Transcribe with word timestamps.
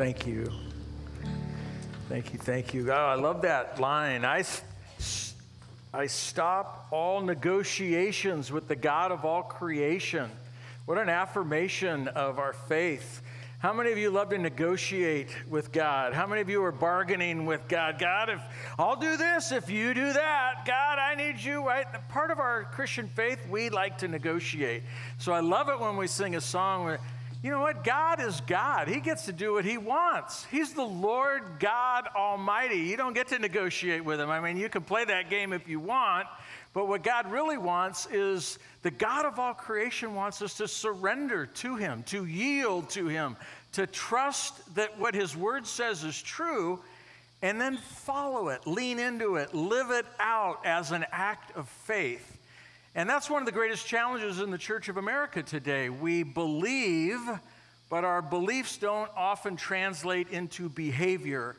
Thank 0.00 0.26
you. 0.26 0.50
Thank 2.08 2.32
you. 2.32 2.38
Thank 2.38 2.72
you. 2.72 2.90
Oh, 2.90 2.94
I 2.94 3.16
love 3.16 3.42
that 3.42 3.78
line. 3.78 4.24
I, 4.24 4.44
I 5.92 6.06
stop 6.06 6.88
all 6.90 7.20
negotiations 7.20 8.50
with 8.50 8.66
the 8.66 8.76
God 8.76 9.12
of 9.12 9.26
all 9.26 9.42
creation. 9.42 10.30
What 10.86 10.96
an 10.96 11.10
affirmation 11.10 12.08
of 12.08 12.38
our 12.38 12.54
faith. 12.54 13.20
How 13.58 13.74
many 13.74 13.92
of 13.92 13.98
you 13.98 14.08
love 14.08 14.30
to 14.30 14.38
negotiate 14.38 15.36
with 15.50 15.70
God? 15.70 16.14
How 16.14 16.26
many 16.26 16.40
of 16.40 16.48
you 16.48 16.64
are 16.64 16.72
bargaining 16.72 17.44
with 17.44 17.68
God? 17.68 17.98
God, 17.98 18.30
if 18.30 18.40
I'll 18.78 18.96
do 18.96 19.18
this, 19.18 19.52
if 19.52 19.68
you 19.68 19.92
do 19.92 20.14
that, 20.14 20.64
God, 20.66 20.98
I 20.98 21.14
need 21.14 21.38
you, 21.38 21.62
right? 21.68 21.84
Part 22.08 22.30
of 22.30 22.38
our 22.38 22.64
Christian 22.64 23.06
faith, 23.06 23.38
we 23.50 23.68
like 23.68 23.98
to 23.98 24.08
negotiate. 24.08 24.82
So 25.18 25.34
I 25.34 25.40
love 25.40 25.68
it 25.68 25.78
when 25.78 25.98
we 25.98 26.06
sing 26.06 26.36
a 26.36 26.40
song 26.40 26.84
where 26.84 27.00
you 27.42 27.50
know 27.50 27.60
what? 27.60 27.84
God 27.84 28.20
is 28.20 28.40
God. 28.42 28.86
He 28.86 29.00
gets 29.00 29.24
to 29.24 29.32
do 29.32 29.54
what 29.54 29.64
He 29.64 29.78
wants. 29.78 30.44
He's 30.50 30.74
the 30.74 30.84
Lord 30.84 31.42
God 31.58 32.06
Almighty. 32.14 32.76
You 32.76 32.98
don't 32.98 33.14
get 33.14 33.28
to 33.28 33.38
negotiate 33.38 34.04
with 34.04 34.20
Him. 34.20 34.28
I 34.28 34.40
mean, 34.40 34.58
you 34.58 34.68
can 34.68 34.82
play 34.82 35.06
that 35.06 35.30
game 35.30 35.54
if 35.54 35.66
you 35.66 35.80
want, 35.80 36.26
but 36.74 36.86
what 36.86 37.02
God 37.02 37.30
really 37.30 37.56
wants 37.56 38.06
is 38.06 38.58
the 38.82 38.90
God 38.90 39.24
of 39.24 39.38
all 39.38 39.54
creation 39.54 40.14
wants 40.14 40.42
us 40.42 40.54
to 40.58 40.68
surrender 40.68 41.46
to 41.46 41.76
Him, 41.76 42.02
to 42.04 42.26
yield 42.26 42.90
to 42.90 43.08
Him, 43.08 43.36
to 43.72 43.86
trust 43.86 44.74
that 44.74 44.98
what 44.98 45.14
His 45.14 45.34
Word 45.34 45.66
says 45.66 46.04
is 46.04 46.20
true, 46.20 46.78
and 47.40 47.58
then 47.58 47.78
follow 47.78 48.50
it, 48.50 48.66
lean 48.66 48.98
into 48.98 49.36
it, 49.36 49.54
live 49.54 49.90
it 49.90 50.04
out 50.18 50.60
as 50.66 50.92
an 50.92 51.06
act 51.10 51.56
of 51.56 51.68
faith. 51.70 52.36
And 52.96 53.08
that's 53.08 53.30
one 53.30 53.40
of 53.40 53.46
the 53.46 53.52
greatest 53.52 53.86
challenges 53.86 54.40
in 54.40 54.50
the 54.50 54.58
Church 54.58 54.88
of 54.88 54.96
America 54.96 55.44
today. 55.44 55.90
We 55.90 56.24
believe, 56.24 57.20
but 57.88 58.02
our 58.02 58.20
beliefs 58.20 58.78
don't 58.78 59.08
often 59.16 59.54
translate 59.54 60.30
into 60.30 60.68
behavior 60.68 61.54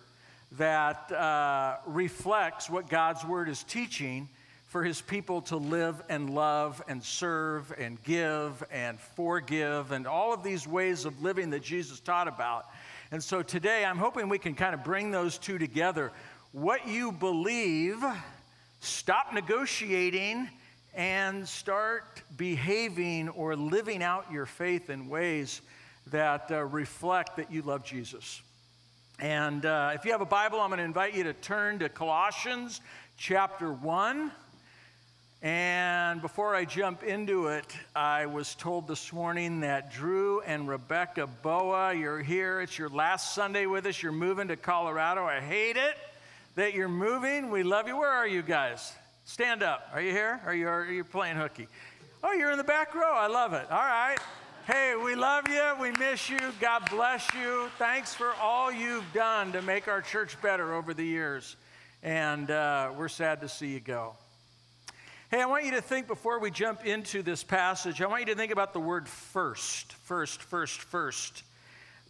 that 0.57 1.09
uh, 1.09 1.77
reflects 1.85 2.69
what 2.69 2.89
God's 2.89 3.23
Word 3.23 3.47
is 3.47 3.63
teaching 3.63 4.27
for 4.67 4.83
His 4.83 4.99
people 4.99 5.41
to 5.43 5.55
live 5.55 6.03
and 6.09 6.29
love 6.29 6.83
and 6.89 7.01
serve 7.01 7.73
and 7.77 8.03
give 8.03 8.61
and 8.69 8.99
forgive 8.99 9.93
and 9.93 10.07
all 10.07 10.33
of 10.33 10.43
these 10.43 10.67
ways 10.67 11.05
of 11.05 11.21
living 11.21 11.49
that 11.51 11.63
Jesus 11.63 12.01
taught 12.01 12.27
about. 12.27 12.65
And 13.09 13.23
so 13.23 13.41
today 13.41 13.85
I'm 13.85 13.97
hoping 13.97 14.27
we 14.27 14.37
can 14.37 14.53
kind 14.53 14.73
of 14.73 14.83
bring 14.83 15.11
those 15.11 15.37
two 15.37 15.57
together. 15.57 16.11
What 16.51 16.89
you 16.89 17.13
believe, 17.13 18.03
stop 18.81 19.33
negotiating 19.33 20.49
and 20.93 21.47
start 21.47 22.21
behaving 22.35 23.29
or 23.29 23.55
living 23.55 24.03
out 24.03 24.31
your 24.31 24.45
faith 24.45 24.89
in 24.89 25.07
ways 25.07 25.61
that 26.07 26.51
uh, 26.51 26.63
reflect 26.65 27.37
that 27.37 27.51
you 27.51 27.61
love 27.61 27.83
Jesus. 27.85 28.41
And 29.19 29.65
uh, 29.65 29.91
if 29.93 30.03
you 30.03 30.11
have 30.11 30.21
a 30.21 30.25
Bible, 30.25 30.59
I'm 30.59 30.69
going 30.69 30.79
to 30.79 30.83
invite 30.83 31.15
you 31.15 31.23
to 31.23 31.33
turn 31.33 31.79
to 31.79 31.89
Colossians 31.89 32.81
chapter 33.17 33.71
1. 33.71 34.31
And 35.43 36.21
before 36.21 36.55
I 36.55 36.65
jump 36.65 37.03
into 37.03 37.47
it, 37.47 37.65
I 37.95 38.25
was 38.25 38.53
told 38.55 38.87
this 38.87 39.11
morning 39.11 39.61
that 39.61 39.91
Drew 39.91 40.41
and 40.41 40.67
Rebecca 40.67 41.27
Boa, 41.27 41.93
you're 41.93 42.21
here. 42.21 42.61
It's 42.61 42.77
your 42.77 42.89
last 42.89 43.33
Sunday 43.33 43.65
with 43.65 43.85
us. 43.85 44.03
You're 44.03 44.11
moving 44.11 44.49
to 44.49 44.55
Colorado. 44.55 45.25
I 45.25 45.39
hate 45.39 45.77
it 45.77 45.97
that 46.55 46.73
you're 46.73 46.89
moving. 46.89 47.49
We 47.49 47.63
love 47.63 47.87
you. 47.87 47.97
Where 47.97 48.09
are 48.09 48.27
you 48.27 48.41
guys? 48.41 48.93
Stand 49.25 49.63
up. 49.63 49.89
Are 49.93 50.01
you 50.01 50.11
here? 50.11 50.41
Are 50.45 50.53
you, 50.53 50.67
are 50.67 50.85
you 50.85 51.03
playing 51.03 51.37
hooky? 51.37 51.67
Oh, 52.23 52.33
you're 52.33 52.51
in 52.51 52.57
the 52.57 52.63
back 52.63 52.93
row. 52.95 53.13
I 53.13 53.27
love 53.27 53.53
it. 53.53 53.69
All 53.71 53.77
right. 53.77 54.17
Hey, 54.67 54.95
we 54.95 55.15
love 55.15 55.47
you. 55.47 55.73
We 55.79 55.91
miss 55.91 56.29
you. 56.29 56.39
God 56.59 56.89
bless 56.89 57.27
you. 57.33 57.69
Thanks 57.77 58.13
for 58.13 58.33
all 58.41 58.71
you've 58.71 59.11
done 59.13 59.51
to 59.53 59.61
make 59.61 59.87
our 59.87 60.01
church 60.01 60.39
better 60.41 60.73
over 60.73 60.93
the 60.93 61.03
years. 61.03 61.55
And 62.03 62.49
uh, 62.49 62.91
we're 62.97 63.09
sad 63.09 63.41
to 63.41 63.49
see 63.49 63.67
you 63.67 63.79
go. 63.79 64.13
Hey, 65.29 65.41
I 65.41 65.45
want 65.45 65.65
you 65.65 65.71
to 65.71 65.81
think 65.81 66.07
before 66.07 66.39
we 66.39 66.51
jump 66.51 66.85
into 66.85 67.23
this 67.23 67.43
passage, 67.43 68.01
I 68.01 68.07
want 68.07 68.21
you 68.21 68.33
to 68.33 68.35
think 68.35 68.51
about 68.51 68.73
the 68.73 68.79
word 68.79 69.07
first. 69.07 69.93
First, 69.93 70.41
first, 70.41 70.81
first. 70.81 71.43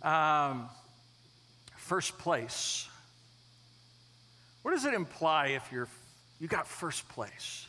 Um, 0.02 0.70
first 1.78 2.18
place. 2.18 2.88
What 4.64 4.72
does 4.72 4.86
it 4.86 4.94
imply 4.94 5.48
if 5.48 5.72
you're 5.72 5.88
you 6.42 6.48
got 6.48 6.68
first 6.68 7.08
place. 7.10 7.68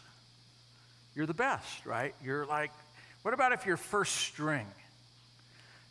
You're 1.14 1.26
the 1.26 1.34
best, 1.34 1.84
right? 1.84 2.14
You're 2.24 2.46
like, 2.46 2.72
what 3.20 3.34
about 3.34 3.52
if 3.52 3.66
you're 3.66 3.76
first 3.76 4.14
string? 4.14 4.66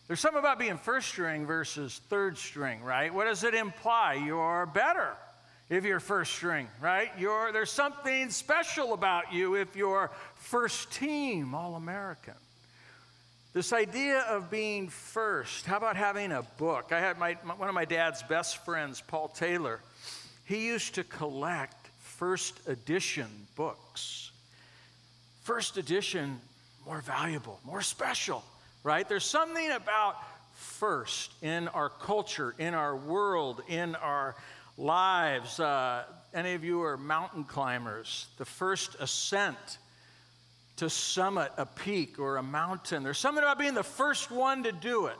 There's 0.07 0.19
something 0.19 0.39
about 0.39 0.57
being 0.57 0.77
first 0.77 1.07
string 1.07 1.45
versus 1.45 2.01
third 2.09 2.39
string, 2.39 2.81
right? 2.81 3.13
What 3.13 3.25
does 3.25 3.43
it 3.43 3.53
imply? 3.53 4.15
You're 4.25 4.65
better 4.65 5.13
if 5.69 5.85
you're 5.85 5.99
first 5.99 6.33
string, 6.33 6.67
right? 6.81 7.11
You're, 7.19 7.51
there's 7.53 7.69
something 7.69 8.31
special 8.31 8.93
about 8.93 9.31
you 9.31 9.55
if 9.55 9.75
you're 9.75 10.09
first 10.33 10.91
team 10.91 11.53
All 11.53 11.75
American. 11.75 12.33
This 13.53 13.73
idea 13.73 14.21
of 14.21 14.49
being 14.49 14.89
first, 14.89 15.67
how 15.67 15.77
about 15.77 15.97
having 15.97 16.31
a 16.31 16.41
book? 16.57 16.91
I 16.91 16.99
had 16.99 17.19
my, 17.19 17.33
one 17.57 17.69
of 17.69 17.75
my 17.75 17.85
dad's 17.85 18.23
best 18.23 18.65
friends, 18.65 19.03
Paul 19.05 19.27
Taylor, 19.27 19.81
he 20.45 20.65
used 20.65 20.95
to 20.95 21.03
collect 21.03 21.80
first 22.21 22.53
edition 22.67 23.25
books. 23.55 24.29
First 25.41 25.77
edition, 25.77 26.39
more 26.85 27.01
valuable, 27.01 27.59
more 27.65 27.81
special, 27.81 28.43
right? 28.83 29.09
There's 29.09 29.25
something 29.25 29.71
about 29.71 30.17
first 30.53 31.31
in 31.41 31.67
our 31.69 31.89
culture, 31.89 32.53
in 32.59 32.75
our 32.75 32.95
world, 32.95 33.63
in 33.67 33.95
our 33.95 34.35
lives. 34.77 35.59
Uh, 35.59 36.03
any 36.31 36.53
of 36.53 36.63
you 36.63 36.83
are 36.83 36.95
mountain 36.95 37.43
climbers, 37.43 38.27
the 38.37 38.45
first 38.45 38.95
ascent 38.99 39.79
to 40.75 40.91
summit 40.91 41.51
a 41.57 41.65
peak 41.65 42.19
or 42.19 42.37
a 42.37 42.43
mountain. 42.43 43.01
There's 43.01 43.17
something 43.17 43.43
about 43.43 43.57
being 43.57 43.73
the 43.73 43.81
first 43.81 44.29
one 44.29 44.61
to 44.61 44.71
do 44.71 45.07
it. 45.07 45.17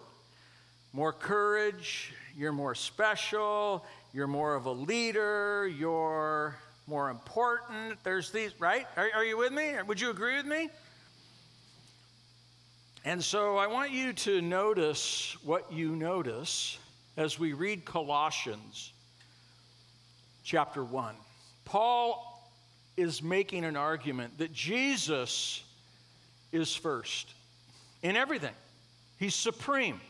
More 0.94 1.14
courage, 1.14 2.14
you're 2.38 2.54
more 2.54 2.76
special, 2.76 3.84
you're 4.14 4.28
more 4.28 4.54
of 4.54 4.68
a 4.68 4.72
leader, 4.72 5.68
you're 5.68 6.56
more 6.92 7.10
important. 7.10 7.98
There's 8.04 8.32
these, 8.32 8.52
right? 8.60 8.86
Are, 8.98 9.08
are 9.16 9.24
you 9.24 9.38
with 9.38 9.54
me? 9.54 9.76
Would 9.88 10.02
you 10.02 10.10
agree 10.10 10.36
with 10.36 10.46
me? 10.46 10.70
And 13.06 13.24
so 13.24 13.56
I 13.56 13.68
want 13.68 13.92
you 13.92 14.12
to 14.12 14.42
notice 14.42 15.38
what 15.46 15.72
you 15.72 15.96
notice 15.96 16.78
as 17.16 17.40
we 17.40 17.54
read 17.54 17.86
Colossians 17.86 18.92
chapter 20.44 20.84
1. 20.84 21.16
Paul 21.64 22.52
is 22.98 23.24
making 23.24 23.64
an 23.64 23.78
argument 23.78 24.38
that 24.40 24.52
Jesus 24.52 25.64
is 26.52 26.76
first 26.76 27.34
in 28.04 28.18
everything. 28.18 28.54
He's 29.18 29.34
supreme. 29.34 30.02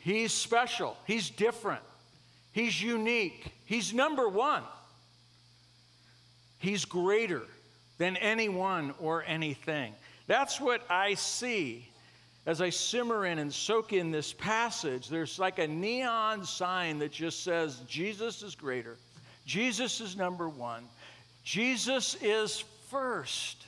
He's 0.00 0.32
special. 0.32 0.96
He's 1.06 1.30
different. 1.30 1.82
He's 2.50 2.82
unique. 2.82 3.54
He's 3.66 3.94
number 3.94 4.28
one. 4.28 4.64
He's 6.64 6.86
greater 6.86 7.42
than 7.98 8.16
anyone 8.16 8.94
or 8.98 9.22
anything. 9.26 9.92
That's 10.26 10.58
what 10.58 10.80
I 10.90 11.12
see 11.12 11.86
as 12.46 12.62
I 12.62 12.70
simmer 12.70 13.26
in 13.26 13.38
and 13.38 13.52
soak 13.52 13.92
in 13.92 14.10
this 14.10 14.32
passage. 14.32 15.10
There's 15.10 15.38
like 15.38 15.58
a 15.58 15.66
neon 15.66 16.46
sign 16.46 17.00
that 17.00 17.12
just 17.12 17.44
says, 17.44 17.82
Jesus 17.86 18.42
is 18.42 18.54
greater. 18.54 18.96
Jesus 19.44 20.00
is 20.00 20.16
number 20.16 20.48
one. 20.48 20.84
Jesus 21.44 22.16
is 22.22 22.64
first 22.88 23.66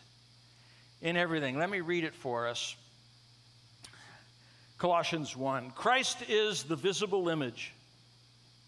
in 1.02 1.18
everything. 1.18 1.58
Let 1.58 1.68
me 1.68 1.82
read 1.82 2.04
it 2.04 2.14
for 2.14 2.48
us. 2.48 2.76
Colossians 4.78 5.36
1 5.36 5.72
Christ 5.72 6.30
is 6.30 6.62
the 6.62 6.76
visible 6.76 7.28
image 7.28 7.74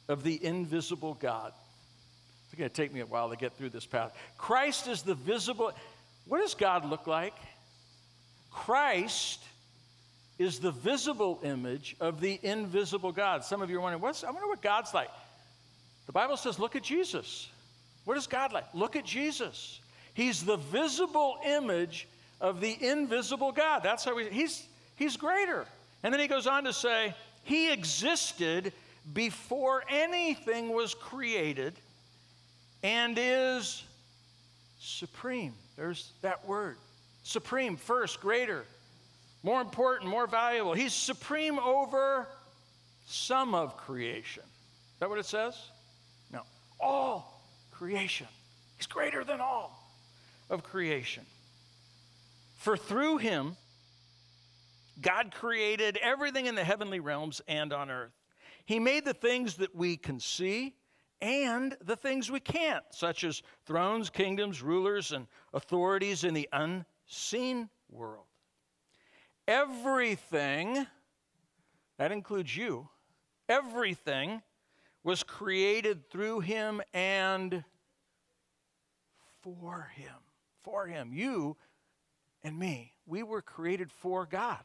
of 0.06 0.22
the 0.22 0.44
invisible 0.44 1.14
God 1.14 1.54
it's 2.48 2.58
going 2.58 2.70
to 2.70 2.74
take 2.74 2.92
me 2.92 3.00
a 3.00 3.06
while 3.06 3.28
to 3.28 3.36
get 3.36 3.56
through 3.56 3.70
this 3.70 3.84
path. 3.84 4.16
Christ 4.38 4.88
is 4.88 5.02
the 5.02 5.14
visible. 5.14 5.72
What 6.26 6.40
does 6.40 6.54
God 6.54 6.88
look 6.88 7.06
like? 7.06 7.34
Christ 8.50 9.42
is 10.38 10.58
the 10.58 10.70
visible 10.70 11.40
image 11.42 11.94
of 12.00 12.20
the 12.20 12.40
invisible 12.42 13.12
God. 13.12 13.44
Some 13.44 13.60
of 13.60 13.68
you 13.68 13.76
are 13.76 13.80
wondering, 13.80 14.02
what's, 14.02 14.24
I 14.24 14.30
wonder 14.30 14.46
what 14.46 14.62
God's 14.62 14.94
like. 14.94 15.10
The 16.06 16.12
Bible 16.12 16.38
says, 16.38 16.58
look 16.58 16.74
at 16.74 16.82
Jesus. 16.82 17.48
What 18.04 18.16
is 18.16 18.26
God 18.26 18.54
like? 18.54 18.64
Look 18.72 18.96
at 18.96 19.04
Jesus. 19.04 19.80
He's 20.14 20.42
the 20.42 20.56
visible 20.56 21.38
image 21.44 22.08
of 22.40 22.60
the 22.62 22.76
invisible 22.80 23.52
God. 23.52 23.82
That's 23.82 24.04
how 24.04 24.16
we, 24.16 24.30
he's, 24.30 24.64
he's 24.96 25.18
greater. 25.18 25.66
And 26.02 26.14
then 26.14 26.20
he 26.20 26.28
goes 26.28 26.46
on 26.46 26.64
to 26.64 26.72
say, 26.72 27.14
He 27.42 27.70
existed 27.70 28.72
before 29.12 29.82
anything 29.88 30.72
was 30.72 30.94
created 30.94 31.74
and 32.82 33.16
is 33.20 33.82
supreme. 34.78 35.54
There's 35.76 36.12
that 36.22 36.46
word. 36.46 36.76
Supreme, 37.22 37.76
first, 37.76 38.20
greater, 38.20 38.64
more 39.42 39.60
important, 39.60 40.10
more 40.10 40.26
valuable. 40.26 40.72
He's 40.72 40.92
supreme 40.92 41.58
over 41.58 42.26
some 43.06 43.54
of 43.54 43.76
creation. 43.76 44.42
Is 44.44 45.00
that 45.00 45.08
what 45.08 45.18
it 45.18 45.26
says? 45.26 45.56
No. 46.32 46.42
All 46.80 47.42
creation. 47.70 48.26
He's 48.76 48.86
greater 48.86 49.24
than 49.24 49.40
all 49.40 49.78
of 50.50 50.62
creation. 50.62 51.24
For 52.56 52.76
through 52.76 53.18
him, 53.18 53.56
God 55.00 55.32
created 55.32 55.96
everything 56.02 56.46
in 56.46 56.54
the 56.54 56.64
heavenly 56.64 57.00
realms 57.00 57.40
and 57.46 57.72
on 57.72 57.90
earth. 57.90 58.12
He 58.64 58.78
made 58.78 59.04
the 59.04 59.14
things 59.14 59.56
that 59.56 59.74
we 59.74 59.96
can 59.96 60.20
see 60.20 60.74
and 61.20 61.76
the 61.84 61.96
things 61.96 62.30
we 62.30 62.40
can't, 62.40 62.84
such 62.90 63.24
as 63.24 63.42
thrones, 63.66 64.10
kingdoms, 64.10 64.62
rulers, 64.62 65.12
and 65.12 65.26
authorities 65.52 66.24
in 66.24 66.34
the 66.34 66.48
unseen 66.52 67.68
world. 67.90 68.26
Everything, 69.46 70.86
that 71.96 72.12
includes 72.12 72.56
you, 72.56 72.88
everything 73.48 74.42
was 75.02 75.22
created 75.22 76.08
through 76.10 76.40
him 76.40 76.82
and 76.92 77.64
for 79.42 79.90
him. 79.94 80.14
For 80.62 80.86
him. 80.86 81.12
You 81.12 81.56
and 82.42 82.58
me, 82.58 82.92
we 83.06 83.22
were 83.22 83.42
created 83.42 83.90
for 83.90 84.26
God. 84.26 84.62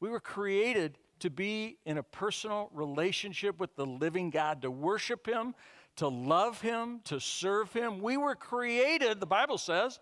We 0.00 0.08
were 0.08 0.20
created 0.20 0.98
to 1.22 1.30
be 1.30 1.78
in 1.86 1.98
a 1.98 2.02
personal 2.02 2.68
relationship 2.74 3.60
with 3.60 3.74
the 3.76 3.86
living 3.86 4.30
God, 4.30 4.62
to 4.62 4.70
worship 4.72 5.24
Him, 5.24 5.54
to 5.96 6.08
love 6.08 6.60
Him, 6.60 7.00
to 7.04 7.20
serve 7.20 7.72
Him. 7.72 8.02
We 8.02 8.16
were 8.16 8.34
created, 8.34 9.20
the 9.20 9.26
Bible 9.26 9.56
says, 9.56 10.00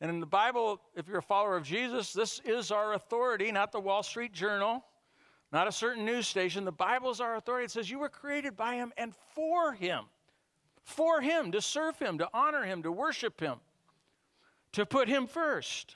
and 0.00 0.10
in 0.10 0.18
the 0.18 0.26
Bible, 0.26 0.80
if 0.96 1.06
you're 1.06 1.18
a 1.18 1.22
follower 1.22 1.56
of 1.56 1.62
Jesus, 1.62 2.12
this 2.12 2.40
is 2.44 2.72
our 2.72 2.94
authority, 2.94 3.52
not 3.52 3.70
the 3.70 3.78
Wall 3.78 4.02
Street 4.02 4.32
Journal, 4.32 4.84
not 5.52 5.68
a 5.68 5.72
certain 5.72 6.04
news 6.04 6.26
station. 6.26 6.64
The 6.64 6.72
Bible 6.72 7.10
is 7.10 7.20
our 7.20 7.36
authority. 7.36 7.66
It 7.66 7.70
says 7.70 7.88
you 7.88 8.00
were 8.00 8.08
created 8.08 8.56
by 8.56 8.74
Him 8.74 8.92
and 8.96 9.14
for 9.34 9.72
Him. 9.72 10.06
For 10.82 11.20
Him, 11.20 11.52
to 11.52 11.60
serve 11.60 11.96
Him, 11.98 12.18
to 12.18 12.28
honor 12.34 12.64
Him, 12.64 12.82
to 12.82 12.90
worship 12.90 13.38
Him, 13.38 13.56
to 14.72 14.84
put 14.84 15.06
Him 15.06 15.28
first 15.28 15.94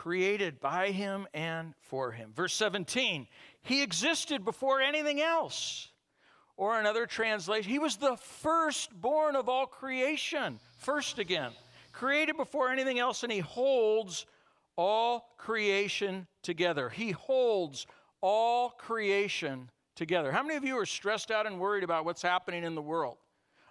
created 0.00 0.58
by 0.60 0.90
him 0.90 1.26
and 1.34 1.74
for 1.82 2.10
him. 2.10 2.32
Verse 2.34 2.54
17, 2.54 3.26
he 3.60 3.82
existed 3.82 4.46
before 4.46 4.80
anything 4.80 5.20
else. 5.20 5.88
Or 6.56 6.80
another 6.80 7.04
translation, 7.04 7.70
he 7.70 7.78
was 7.78 7.96
the 7.96 8.16
firstborn 8.16 9.36
of 9.36 9.50
all 9.50 9.66
creation. 9.66 10.58
First 10.78 11.18
again, 11.18 11.50
created 11.92 12.38
before 12.38 12.70
anything 12.70 12.98
else, 12.98 13.24
and 13.24 13.30
he 13.30 13.40
holds 13.40 14.24
all 14.74 15.34
creation 15.36 16.26
together. 16.42 16.88
He 16.88 17.10
holds 17.10 17.86
all 18.22 18.70
creation 18.70 19.70
together. 19.96 20.32
How 20.32 20.42
many 20.42 20.56
of 20.56 20.64
you 20.64 20.78
are 20.78 20.86
stressed 20.86 21.30
out 21.30 21.46
and 21.46 21.60
worried 21.60 21.84
about 21.84 22.06
what's 22.06 22.22
happening 22.22 22.64
in 22.64 22.74
the 22.74 22.80
world? 22.80 23.18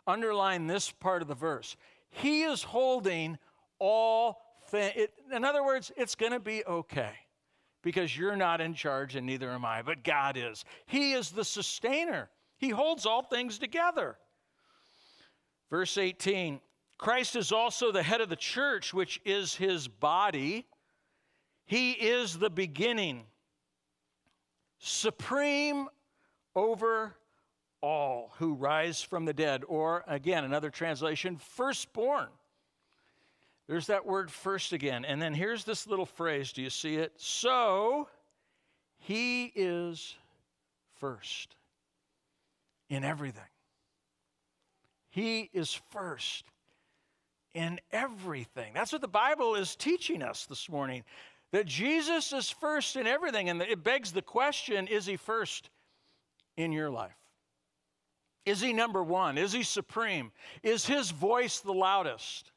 Underline 0.06 0.68
this 0.68 0.92
part 0.92 1.24
of 1.24 1.28
the 1.28 1.34
verse. 1.34 1.76
He 2.12 2.44
is 2.44 2.62
holding 2.62 3.40
all 3.80 4.44
thing. 4.70 4.92
It, 4.96 5.14
in 5.34 5.44
other 5.44 5.64
words, 5.64 5.92
it's 5.98 6.16
going 6.16 6.32
to 6.32 6.40
be 6.40 6.64
okay 6.66 7.12
because 7.82 8.18
you're 8.18 8.36
not 8.36 8.62
in 8.62 8.74
charge 8.74 9.16
and 9.16 9.26
neither 9.26 9.50
am 9.52 9.66
I, 9.66 9.82
but 9.82 10.04
God 10.04 10.38
is. 10.38 10.66
He 10.86 11.14
is 11.14 11.32
the 11.32 11.46
sustainer, 11.46 12.30
He 12.58 12.70
holds 12.70 13.06
all 13.06 13.24
things 13.24 13.58
together. 13.58 14.18
Verse 15.70 15.98
18 15.98 16.60
Christ 16.98 17.38
is 17.38 17.54
also 17.54 17.92
the 17.92 18.04
head 18.04 18.20
of 18.20 18.30
the 18.30 18.36
church, 18.36 18.94
which 18.94 19.22
is 19.24 19.56
His 19.56 19.88
body. 19.88 20.68
He 21.66 21.92
is 21.92 22.38
the 22.38 22.50
beginning, 22.50 23.26
supreme 24.80 25.88
over 26.56 27.16
all 27.82 28.34
who 28.38 28.54
rise 28.56 29.02
from 29.02 29.26
the 29.26 29.34
dead. 29.34 29.64
Or 29.68 30.04
again, 30.08 30.44
another 30.44 30.72
translation, 30.72 31.38
firstborn 31.38 32.28
there's 33.70 33.86
that 33.86 34.08
word 34.08 34.32
first 34.32 34.74
again. 34.74 35.06
And 35.06 35.22
then 35.22 35.32
here's 35.32 35.64
this 35.64 35.86
little 35.86 36.08
phrase. 36.08 36.52
Do 36.52 36.64
you 36.64 36.72
see 36.72 36.96
it? 36.96 37.14
So 37.18 38.08
he 38.98 39.54
is 39.56 40.16
first 41.00 41.56
in 42.90 43.04
everything. 43.04 43.44
He 45.12 45.52
is 45.54 45.80
first 45.92 46.46
in 47.54 47.80
everything. 47.92 48.74
That's 48.74 48.92
what 48.92 49.02
the 49.02 49.08
Bible 49.08 49.54
is 49.54 49.76
teaching 49.76 50.24
us 50.24 50.48
this 50.48 50.68
morning. 50.68 51.04
That 51.52 51.68
Jesus 51.68 52.34
is 52.34 52.50
first 52.50 52.96
in 52.96 53.06
everything. 53.06 53.50
And 53.50 53.62
it 53.62 53.84
begs 53.84 54.12
the 54.12 54.24
question 54.24 54.88
is 54.88 55.06
he 55.06 55.16
first 55.16 55.70
in 56.58 56.72
your 56.72 56.90
life? 56.90 57.12
Is 58.48 58.62
he 58.62 58.74
number 58.74 59.04
one? 59.04 59.38
Is 59.38 59.54
he 59.54 59.62
supreme? 59.62 60.32
Is 60.64 60.88
his 60.88 61.12
voice 61.12 61.60
the 61.60 61.72
loudest? 61.74 62.52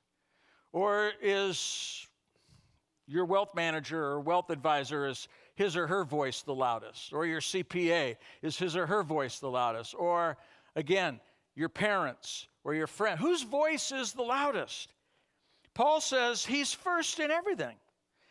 Or 0.73 1.13
is 1.21 2.07
your 3.07 3.25
wealth 3.25 3.55
manager 3.55 4.03
or 4.03 4.21
wealth 4.21 4.51
advisor 4.51 5.07
is 5.07 5.29
his 5.55 5.77
or 5.77 5.87
her 5.87 6.05
voice 6.05 6.43
the 6.43 6.55
loudest? 6.55 7.13
Or 7.13 7.27
your 7.27 7.41
CPA 7.41 8.17
is 8.41 8.59
his 8.59 8.77
or 8.77 8.87
her 8.87 9.03
voice 9.03 9.39
the 9.39 9.51
loudest? 9.51 9.95
Or 9.95 10.39
again, 10.75 11.21
your 11.55 11.69
parents 11.69 12.49
or 12.65 12.75
your 12.75 12.87
friend, 12.87 13.19
whose 13.19 13.43
voice 13.43 13.93
is 13.93 14.13
the 14.13 14.23
loudest? 14.23 14.93
Paul 15.75 16.01
says 16.01 16.45
he's 16.45 16.73
first 16.73 17.19
in 17.21 17.31
everything. 17.31 17.77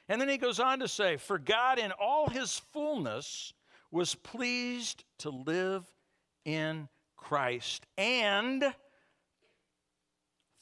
And 0.10 0.20
then 0.20 0.30
he 0.30 0.38
goes 0.38 0.60
on 0.60 0.80
to 0.80 0.88
say, 0.88 1.18
For 1.18 1.38
God 1.38 1.80
in 1.80 1.92
all 1.92 2.28
his 2.28 2.60
fullness 2.74 3.54
was 3.92 4.16
pleased 4.16 5.04
to 5.20 5.30
live 5.30 5.86
in 6.44 6.90
Christ, 7.16 7.86
and 7.98 8.74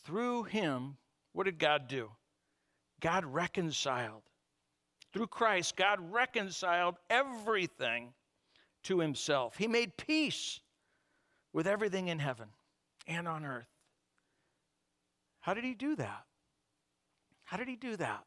through 0.03 0.43
him 0.43 0.97
what 1.33 1.45
did 1.45 1.59
God 1.59 1.87
do? 1.87 2.09
God 2.99 3.25
reconciled. 3.25 4.23
Through 5.13 5.27
Christ, 5.27 5.75
God 5.75 5.99
reconciled 6.11 6.95
everything 7.09 8.13
to 8.83 8.99
himself. 8.99 9.57
He 9.57 9.67
made 9.67 9.97
peace 9.97 10.59
with 11.53 11.67
everything 11.67 12.09
in 12.09 12.19
heaven 12.19 12.47
and 13.07 13.27
on 13.27 13.45
earth. 13.45 13.67
How 15.39 15.53
did 15.53 15.63
he 15.63 15.73
do 15.73 15.95
that? 15.95 16.25
How 17.43 17.57
did 17.57 17.67
he 17.67 17.75
do 17.75 17.95
that? 17.95 18.23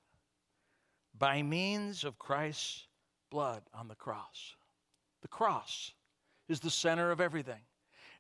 By 1.16 1.42
means 1.42 2.04
of 2.04 2.18
Christ's 2.18 2.88
blood 3.30 3.62
on 3.72 3.86
the 3.86 3.94
cross. 3.94 4.56
The 5.20 5.28
cross 5.28 5.92
is 6.48 6.58
the 6.58 6.70
center 6.70 7.10
of 7.10 7.20
everything. 7.20 7.60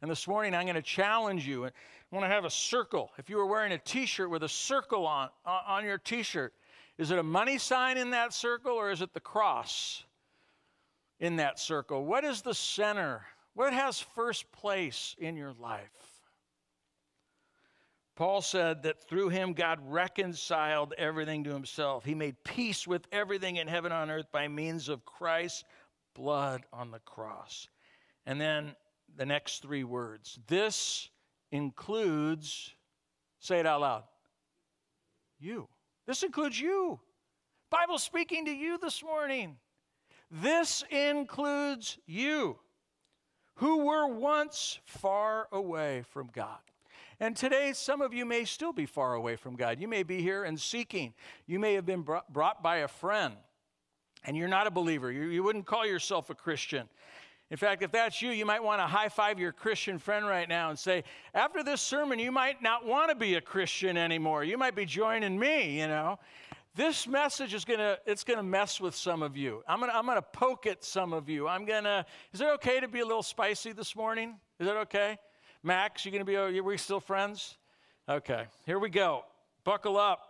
And 0.02 0.10
this 0.10 0.26
morning 0.26 0.52
I'm 0.52 0.64
going 0.64 0.74
to 0.74 0.82
challenge 0.82 1.46
you. 1.46 1.64
I 1.64 1.70
want 2.10 2.24
to 2.24 2.28
have 2.28 2.44
a 2.44 2.50
circle. 2.50 3.12
If 3.18 3.30
you 3.30 3.36
were 3.36 3.46
wearing 3.46 3.70
a 3.70 3.78
t 3.78 4.04
shirt 4.04 4.30
with 4.30 4.42
a 4.42 4.48
circle 4.48 5.06
on, 5.06 5.28
on 5.46 5.84
your 5.84 5.96
t 5.96 6.24
shirt, 6.24 6.52
is 6.98 7.12
it 7.12 7.20
a 7.20 7.22
money 7.22 7.56
sign 7.56 7.96
in 7.96 8.10
that 8.10 8.34
circle 8.34 8.72
or 8.72 8.90
is 8.90 9.00
it 9.00 9.14
the 9.14 9.20
cross 9.20 10.02
in 11.20 11.36
that 11.36 11.60
circle? 11.60 12.04
What 12.04 12.24
is 12.24 12.42
the 12.42 12.52
center? 12.52 13.22
What 13.54 13.72
has 13.72 14.00
first 14.00 14.50
place 14.50 15.14
in 15.18 15.36
your 15.36 15.52
life? 15.60 15.90
Paul 18.16 18.42
said 18.42 18.82
that 18.82 19.08
through 19.08 19.28
him 19.28 19.52
God 19.52 19.78
reconciled 19.86 20.94
everything 20.98 21.44
to 21.44 21.50
himself. 21.50 22.04
He 22.04 22.16
made 22.16 22.42
peace 22.42 22.88
with 22.88 23.06
everything 23.12 23.56
in 23.56 23.68
heaven 23.68 23.92
and 23.92 24.00
on 24.02 24.10
earth 24.10 24.26
by 24.32 24.48
means 24.48 24.88
of 24.88 25.04
Christ's 25.04 25.62
blood 26.12 26.64
on 26.72 26.90
the 26.90 26.98
cross. 27.00 27.68
And 28.26 28.40
then 28.40 28.74
the 29.16 29.26
next 29.26 29.62
three 29.62 29.84
words. 29.84 30.38
This 30.46 31.10
includes, 31.50 32.74
say 33.38 33.60
it 33.60 33.66
out 33.66 33.80
loud, 33.80 34.04
you. 35.38 35.68
This 36.06 36.22
includes 36.22 36.60
you. 36.60 37.00
Bible 37.70 37.98
speaking 37.98 38.44
to 38.46 38.52
you 38.52 38.78
this 38.78 39.02
morning. 39.02 39.56
This 40.30 40.84
includes 40.90 41.98
you 42.06 42.58
who 43.56 43.84
were 43.84 44.06
once 44.06 44.80
far 44.84 45.48
away 45.52 46.02
from 46.10 46.30
God. 46.32 46.58
And 47.20 47.36
today, 47.36 47.72
some 47.72 48.00
of 48.00 48.12
you 48.12 48.26
may 48.26 48.44
still 48.44 48.72
be 48.72 48.86
far 48.86 49.14
away 49.14 49.36
from 49.36 49.54
God. 49.54 49.78
You 49.78 49.86
may 49.86 50.02
be 50.02 50.22
here 50.22 50.44
and 50.44 50.60
seeking. 50.60 51.14
You 51.46 51.60
may 51.60 51.74
have 51.74 51.86
been 51.86 52.02
brought 52.02 52.62
by 52.62 52.78
a 52.78 52.88
friend, 52.88 53.34
and 54.24 54.36
you're 54.36 54.48
not 54.48 54.66
a 54.66 54.72
believer. 54.72 55.12
You, 55.12 55.42
wouldn't 55.42 55.66
call 55.66 55.86
yourself 55.86 56.30
a 56.30 56.34
Christian. 56.34 56.88
In 57.52 57.58
fact, 57.58 57.82
if 57.82 57.92
that's 57.92 58.22
you, 58.22 58.30
you 58.30 58.46
might 58.46 58.64
want 58.64 58.80
to 58.80 58.86
high 58.86 59.10
five 59.10 59.38
your 59.38 59.52
Christian 59.52 59.98
friend 59.98 60.26
right 60.26 60.48
now 60.48 60.70
and 60.70 60.78
say, 60.78 61.04
after 61.34 61.62
this 61.62 61.82
sermon, 61.82 62.18
you 62.18 62.32
might 62.32 62.62
not 62.62 62.86
want 62.86 63.10
to 63.10 63.14
be 63.14 63.34
a 63.34 63.42
Christian 63.42 63.98
anymore. 63.98 64.42
You 64.42 64.56
might 64.56 64.74
be 64.74 64.86
joining 64.86 65.38
me, 65.38 65.78
you 65.78 65.86
know. 65.86 66.18
This 66.74 67.06
message 67.06 67.52
is 67.52 67.66
gonna, 67.66 67.98
it's 68.06 68.24
gonna 68.24 68.42
mess 68.42 68.80
with 68.80 68.94
some 68.94 69.22
of 69.22 69.36
you. 69.36 69.62
I'm 69.68 69.80
gonna, 69.80 69.92
I'm 69.92 70.06
gonna 70.06 70.22
poke 70.22 70.66
at 70.66 70.82
some 70.82 71.12
of 71.12 71.28
you. 71.28 71.46
I'm 71.46 71.66
gonna, 71.66 72.06
is 72.32 72.40
it 72.40 72.46
okay 72.54 72.80
to 72.80 72.88
be 72.88 73.00
a 73.00 73.04
little 73.04 73.22
spicy 73.22 73.72
this 73.72 73.94
morning? 73.94 74.36
Is 74.58 74.66
that 74.66 74.78
okay? 74.78 75.18
Max, 75.62 76.06
you 76.06 76.10
gonna 76.10 76.24
be, 76.24 76.36
are 76.36 76.62
we 76.62 76.78
still 76.78 77.00
friends? 77.00 77.58
Okay, 78.08 78.46
here 78.64 78.78
we 78.78 78.88
go. 78.88 79.26
Buckle 79.62 79.98
up. 79.98 80.20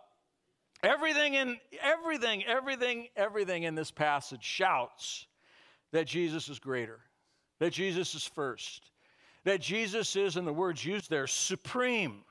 Everything 0.83 1.35
in, 1.35 1.59
everything, 1.81 2.43
everything, 2.47 3.07
everything 3.15 3.63
in 3.63 3.77
this 3.77 3.93
passage 3.93 4.43
shouts 4.43 5.29
that 5.93 6.09
Jesus 6.09 6.49
is 6.49 6.59
greater 6.59 6.99
that 7.63 7.73
Jesus 7.73 8.17
is 8.17 8.25
first, 8.25 8.91
that 9.45 9.61
Jesus 9.61 10.17
is, 10.17 10.37
in 10.37 10.45
the 10.45 10.53
words 10.53 10.85
used 10.85 11.09
there, 11.09 11.29
supreme. 11.29 12.25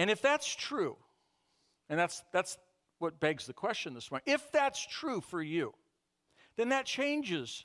And 0.00 0.10
if 0.10 0.20
that's 0.20 0.52
true, 0.52 0.96
and 1.88 1.96
that's, 1.96 2.24
that's 2.32 2.58
what 2.98 3.20
begs 3.20 3.46
the 3.46 3.52
question 3.52 3.94
this 3.94 4.10
morning, 4.10 4.24
if 4.26 4.50
that's 4.50 4.84
true 4.84 5.20
for 5.20 5.40
you, 5.40 5.74
then 6.56 6.70
that 6.70 6.86
changes 6.86 7.64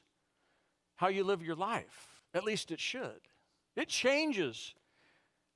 how 0.97 1.07
you 1.07 1.23
live 1.23 1.41
your 1.41 1.55
life. 1.55 2.21
At 2.35 2.43
least 2.43 2.69
it 2.69 2.79
should. 2.79 3.21
It 3.75 3.87
changes 3.87 4.75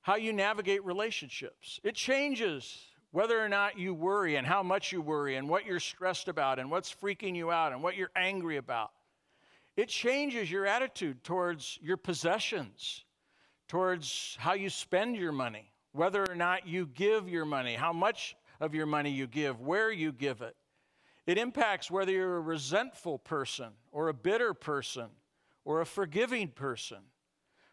how 0.00 0.16
you 0.16 0.32
navigate 0.32 0.84
relationships. 0.84 1.78
It 1.84 1.94
changes 1.94 2.82
whether 3.12 3.38
or 3.38 3.48
not 3.48 3.78
you 3.78 3.94
worry 3.94 4.34
and 4.34 4.44
how 4.44 4.64
much 4.64 4.90
you 4.90 5.00
worry 5.00 5.36
and 5.36 5.48
what 5.48 5.66
you're 5.66 5.78
stressed 5.78 6.26
about 6.26 6.58
and 6.58 6.68
what's 6.68 6.92
freaking 6.92 7.36
you 7.36 7.52
out 7.52 7.72
and 7.72 7.80
what 7.80 7.94
you're 7.94 8.10
angry 8.16 8.56
about. 8.56 8.90
It 9.78 9.88
changes 9.88 10.50
your 10.50 10.66
attitude 10.66 11.22
towards 11.22 11.78
your 11.80 11.96
possessions, 11.96 13.04
towards 13.68 14.36
how 14.40 14.54
you 14.54 14.70
spend 14.70 15.14
your 15.14 15.30
money, 15.30 15.70
whether 15.92 16.28
or 16.28 16.34
not 16.34 16.66
you 16.66 16.84
give 16.84 17.28
your 17.28 17.44
money, 17.44 17.76
how 17.76 17.92
much 17.92 18.36
of 18.58 18.74
your 18.74 18.86
money 18.86 19.12
you 19.12 19.28
give, 19.28 19.60
where 19.60 19.92
you 19.92 20.10
give 20.10 20.42
it. 20.42 20.56
It 21.28 21.38
impacts 21.38 21.92
whether 21.92 22.10
you're 22.10 22.38
a 22.38 22.40
resentful 22.40 23.20
person 23.20 23.68
or 23.92 24.08
a 24.08 24.14
bitter 24.14 24.52
person 24.52 25.10
or 25.64 25.80
a 25.80 25.86
forgiving 25.86 26.48
person, 26.48 26.98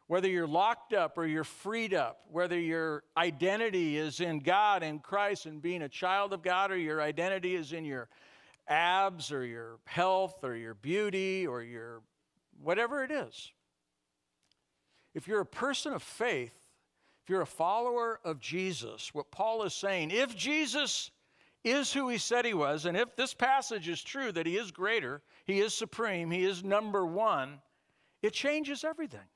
whether 0.06 0.28
you're 0.28 0.46
locked 0.46 0.94
up 0.94 1.18
or 1.18 1.26
you're 1.26 1.44
freed 1.44 1.96
up, 1.96 2.20
whether 2.32 2.60
your 2.60 3.02
identity 3.18 3.98
is 3.98 4.20
in 4.20 4.42
God 4.42 4.84
and 4.84 5.02
Christ 5.02 5.48
and 5.48 5.60
being 5.60 5.82
a 5.82 5.90
child 5.90 6.34
of 6.34 6.44
God 6.44 6.70
or 6.70 6.78
your 6.78 7.02
identity 7.02 7.56
is 7.56 7.74
in 7.74 7.84
your 7.84 8.10
abs 8.68 9.32
or 9.32 9.46
your 9.46 9.80
health 9.86 10.44
or 10.44 10.56
your 10.56 10.74
beauty 10.74 11.46
or 11.46 11.62
your 11.62 12.02
whatever 12.62 13.04
it 13.04 13.12
is. 13.12 13.52
If 15.14 15.28
you're 15.28 15.42
a 15.42 15.46
person 15.46 15.94
of 15.94 16.04
faith, 16.04 16.54
if 17.24 17.30
you're 17.30 17.42
a 17.42 17.48
follower 17.48 18.20
of 18.24 18.40
Jesus, 18.40 19.14
what 19.14 19.32
Paul 19.32 19.64
is 19.64 19.74
saying, 19.74 20.12
if 20.12 20.36
Jesus 20.36 21.12
is 21.64 21.92
who 21.92 22.10
he 22.10 22.18
said 22.18 22.46
he 22.46 22.54
was, 22.54 22.86
and 22.86 22.96
if 22.96 23.16
this 23.16 23.34
passage 23.34 23.88
is 23.88 24.04
true 24.04 24.32
that 24.32 24.46
he 24.46 24.58
is 24.58 24.72
greater, 24.72 25.22
he 25.46 25.60
is 25.60 25.74
supreme, 25.74 26.30
he 26.30 26.44
is 26.44 26.64
number 26.64 27.06
one, 27.06 27.60
it 28.22 28.34
changes 28.34 28.84
everything. 28.84 29.28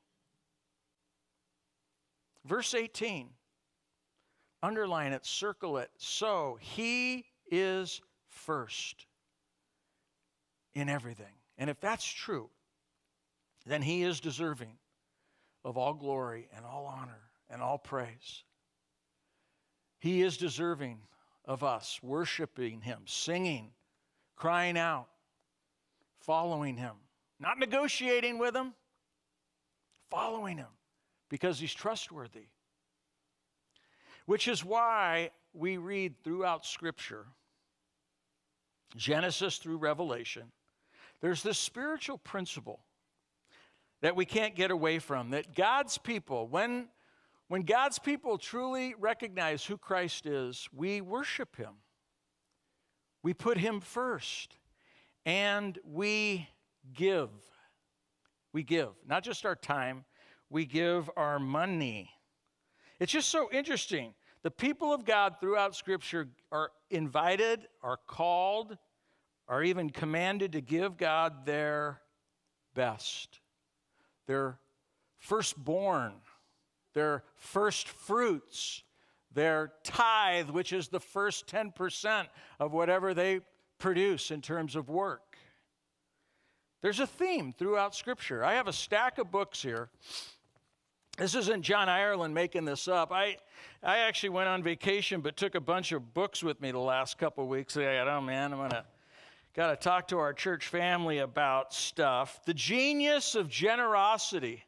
Verse 2.45 2.73
18, 2.73 3.29
underline 4.61 5.13
it, 5.13 5.25
circle 5.25 5.77
it. 5.77 5.89
So 5.97 6.57
he 6.61 7.25
is 7.51 8.01
first 8.27 9.07
in 10.79 10.89
everything. 10.89 11.33
And 11.57 11.69
if 11.69 11.79
that's 11.79 12.05
true, 12.05 12.49
then 13.65 13.81
he 13.81 14.03
is 14.03 14.19
deserving 14.19 14.77
of 15.63 15.77
all 15.77 15.93
glory 15.93 16.47
and 16.55 16.65
all 16.65 16.85
honor 16.85 17.29
and 17.49 17.61
all 17.61 17.77
praise. 17.77 18.43
He 19.99 20.21
is 20.21 20.37
deserving 20.37 20.99
of 21.45 21.63
us 21.63 21.99
worshiping 22.01 22.81
him, 22.81 22.99
singing, 23.05 23.71
crying 24.35 24.77
out, 24.77 25.07
following 26.21 26.77
him, 26.77 26.95
not 27.39 27.59
negotiating 27.59 28.37
with 28.37 28.55
him, 28.55 28.73
following 30.09 30.57
him 30.57 30.67
because 31.29 31.59
he's 31.59 31.73
trustworthy. 31.73 32.47
Which 34.25 34.47
is 34.47 34.63
why 34.63 35.31
we 35.53 35.77
read 35.77 36.15
throughout 36.23 36.65
Scripture, 36.65 37.25
Genesis 38.95 39.57
through 39.57 39.77
Revelation, 39.77 40.51
there's 41.21 41.43
this 41.43 41.57
spiritual 41.57 42.17
principle 42.17 42.79
that 44.01 44.15
we 44.15 44.25
can't 44.25 44.55
get 44.55 44.71
away 44.71 44.99
from 44.99 45.31
that 45.31 45.55
God's 45.55 45.97
people, 45.97 46.47
when, 46.47 46.87
when 47.47 47.63
God's 47.63 47.99
people 47.99 48.37
truly 48.37 48.95
recognize 48.97 49.65
who 49.65 49.77
Christ 49.77 50.25
is, 50.25 50.69
we 50.73 51.01
worship 51.01 51.55
him. 51.57 51.73
We 53.21 53.33
put 53.33 53.57
him 53.57 53.81
first 53.81 54.55
and 55.25 55.77
we 55.83 56.47
give. 56.93 57.29
We 58.53 58.63
give, 58.63 58.89
not 59.05 59.23
just 59.23 59.45
our 59.45 59.55
time, 59.55 60.05
we 60.49 60.65
give 60.65 61.09
our 61.15 61.37
money. 61.37 62.09
It's 62.99 63.11
just 63.11 63.29
so 63.29 63.49
interesting. 63.51 64.13
The 64.41 64.51
people 64.51 64.93
of 64.93 65.05
God 65.05 65.35
throughout 65.39 65.75
Scripture 65.75 66.29
are 66.51 66.71
invited, 66.89 67.67
are 67.83 67.99
called, 68.07 68.77
are 69.49 69.63
even 69.63 69.89
commanded 69.89 70.51
to 70.51 70.61
give 70.61 70.95
God 70.95 71.45
their 71.45 71.99
best, 72.75 73.39
their 74.27 74.59
firstborn, 75.17 76.13
their 76.93 77.23
first 77.35 77.87
fruits, 77.87 78.83
their 79.33 79.73
tithe, 79.83 80.51
which 80.51 80.71
is 80.71 80.87
the 80.87 80.99
first 80.99 81.47
10% 81.47 82.27
of 82.59 82.71
whatever 82.71 83.15
they 83.15 83.41
produce 83.79 84.29
in 84.29 84.41
terms 84.41 84.75
of 84.75 84.87
work. 84.87 85.35
There's 86.81 86.99
a 86.99 87.07
theme 87.07 87.51
throughout 87.51 87.95
Scripture. 87.95 88.45
I 88.45 88.53
have 88.53 88.67
a 88.67 88.73
stack 88.73 89.17
of 89.17 89.31
books 89.31 89.61
here. 89.61 89.89
This 91.17 91.35
isn't 91.35 91.63
Jon 91.63 91.89
Ireland 91.89 92.33
making 92.33 92.65
this 92.65 92.87
up. 92.87 93.11
I, 93.11 93.37
I 93.83 93.97
actually 93.99 94.29
went 94.29 94.47
on 94.47 94.63
vacation 94.63 95.19
but 95.21 95.35
took 95.35 95.55
a 95.55 95.59
bunch 95.59 95.91
of 95.91 96.13
books 96.13 96.43
with 96.43 96.61
me 96.61 96.71
the 96.71 96.79
last 96.79 97.17
couple 97.17 97.45
weeks. 97.47 97.75
I 97.75 97.97
thought, 97.97 98.07
oh 98.07 98.21
man, 98.21 98.53
I'm 98.53 98.59
going 98.59 98.69
to 98.69 98.85
got 99.59 99.77
to 99.77 99.89
talk 99.89 100.07
to 100.07 100.17
our 100.17 100.31
church 100.31 100.69
family 100.69 101.17
about 101.17 101.73
stuff. 101.73 102.39
The 102.45 102.53
Genius 102.53 103.35
of 103.35 103.49
Generosity 103.49 104.63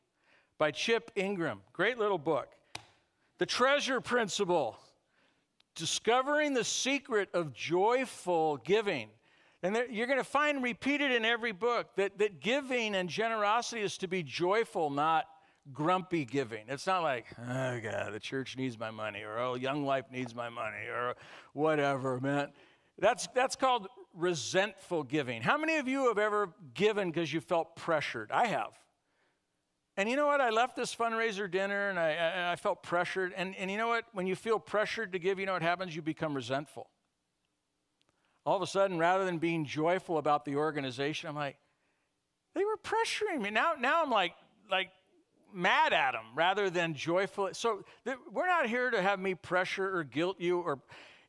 by 0.58 0.72
Chip 0.72 1.12
Ingram. 1.16 1.62
Great 1.72 1.98
little 1.98 2.18
book. 2.18 2.50
The 3.38 3.46
Treasure 3.46 4.02
Principle. 4.02 4.78
Discovering 5.76 6.54
the 6.54 6.66
secret 6.66 7.30
of 7.34 7.54
joyful 7.54 8.58
giving. 8.58 9.08
And 9.64 9.74
there, 9.74 9.90
you're 9.90 10.08
going 10.08 10.20
to 10.20 10.26
find 10.26 10.62
repeated 10.62 11.14
in 11.14 11.24
every 11.24 11.54
book 11.54 11.96
that, 11.96 12.18
that 12.18 12.42
giving 12.42 12.94
and 12.94 13.08
generosity 13.08 13.84
is 13.84 13.98
to 14.00 14.10
be 14.10 14.24
joyful, 14.24 14.90
not 14.90 15.24
grumpy 15.72 16.26
giving. 16.26 16.66
It's 16.68 16.86
not 16.86 17.02
like, 17.02 17.28
oh, 17.40 17.80
God, 17.80 18.12
the 18.12 18.20
church 18.20 18.58
needs 18.58 18.78
my 18.78 18.92
money, 18.92 19.22
or 19.22 19.40
oh, 19.40 19.56
Young 19.56 19.86
Life 19.86 20.08
needs 20.12 20.36
my 20.36 20.50
money, 20.50 20.88
or 20.94 21.16
whatever, 21.54 22.20
man. 22.20 22.50
That's, 23.00 23.28
that's 23.34 23.56
called 23.56 23.88
resentful 24.14 25.04
giving. 25.04 25.42
How 25.42 25.58
many 25.58 25.78
of 25.78 25.88
you 25.88 26.08
have 26.08 26.18
ever 26.18 26.50
given 26.74 27.12
because 27.12 27.32
you 27.32 27.42
felt 27.42 27.76
pressured? 27.76 28.32
I 28.32 28.48
have. 28.48 28.72
And 29.98 30.10
you 30.10 30.16
know 30.16 30.28
what? 30.28 30.42
I 30.42 30.50
left 30.50 30.76
this 30.76 30.96
fundraiser 30.96 31.50
dinner 31.50 31.90
and 31.90 32.00
I, 32.00 32.16
I, 32.16 32.52
I 32.54 32.56
felt 32.56 32.82
pressured. 32.82 33.34
And, 33.36 33.56
and 33.56 33.70
you 33.70 33.78
know 33.78 33.90
what? 33.90 34.06
When 34.14 34.26
you 34.26 34.36
feel 34.36 34.60
pressured 34.60 35.12
to 35.14 35.20
give, 35.20 35.40
you 35.40 35.46
know 35.46 35.54
what 35.54 35.62
happens? 35.62 35.96
You 35.96 36.02
become 36.02 36.34
resentful. 36.34 36.90
All 38.46 38.56
of 38.56 38.62
a 38.62 38.68
sudden, 38.68 38.98
rather 38.98 39.26
than 39.26 39.38
being 39.38 39.66
joyful 39.66 40.18
about 40.18 40.46
the 40.46 40.56
organization, 40.56 41.30
I'm 41.30 41.36
like, 41.36 41.58
they 42.56 42.64
were 42.66 42.78
pressuring 42.78 43.42
me. 43.42 43.52
Now, 43.52 43.74
now 43.80 44.02
I'm 44.02 44.10
like, 44.10 44.34
like 44.70 44.90
mad 45.54 45.94
at 45.94 46.14
them 46.14 46.26
rather 46.36 46.70
than 46.70 46.94
joyful. 46.94 47.50
So 47.54 47.84
th- 48.06 48.18
we're 48.32 48.48
not 48.48 48.68
here 48.68 48.90
to 48.90 49.02
have 49.02 49.20
me 49.20 49.36
pressure 49.36 49.96
or 49.96 50.04
guilt 50.04 50.38
you 50.40 50.60
or 50.60 50.80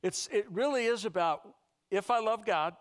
it's 0.02 0.28
it 0.32 0.46
really 0.50 0.86
is 0.86 1.04
about 1.04 1.42
if 1.92 2.11
I 2.11 2.20
love 2.20 2.44
God, 2.44 2.75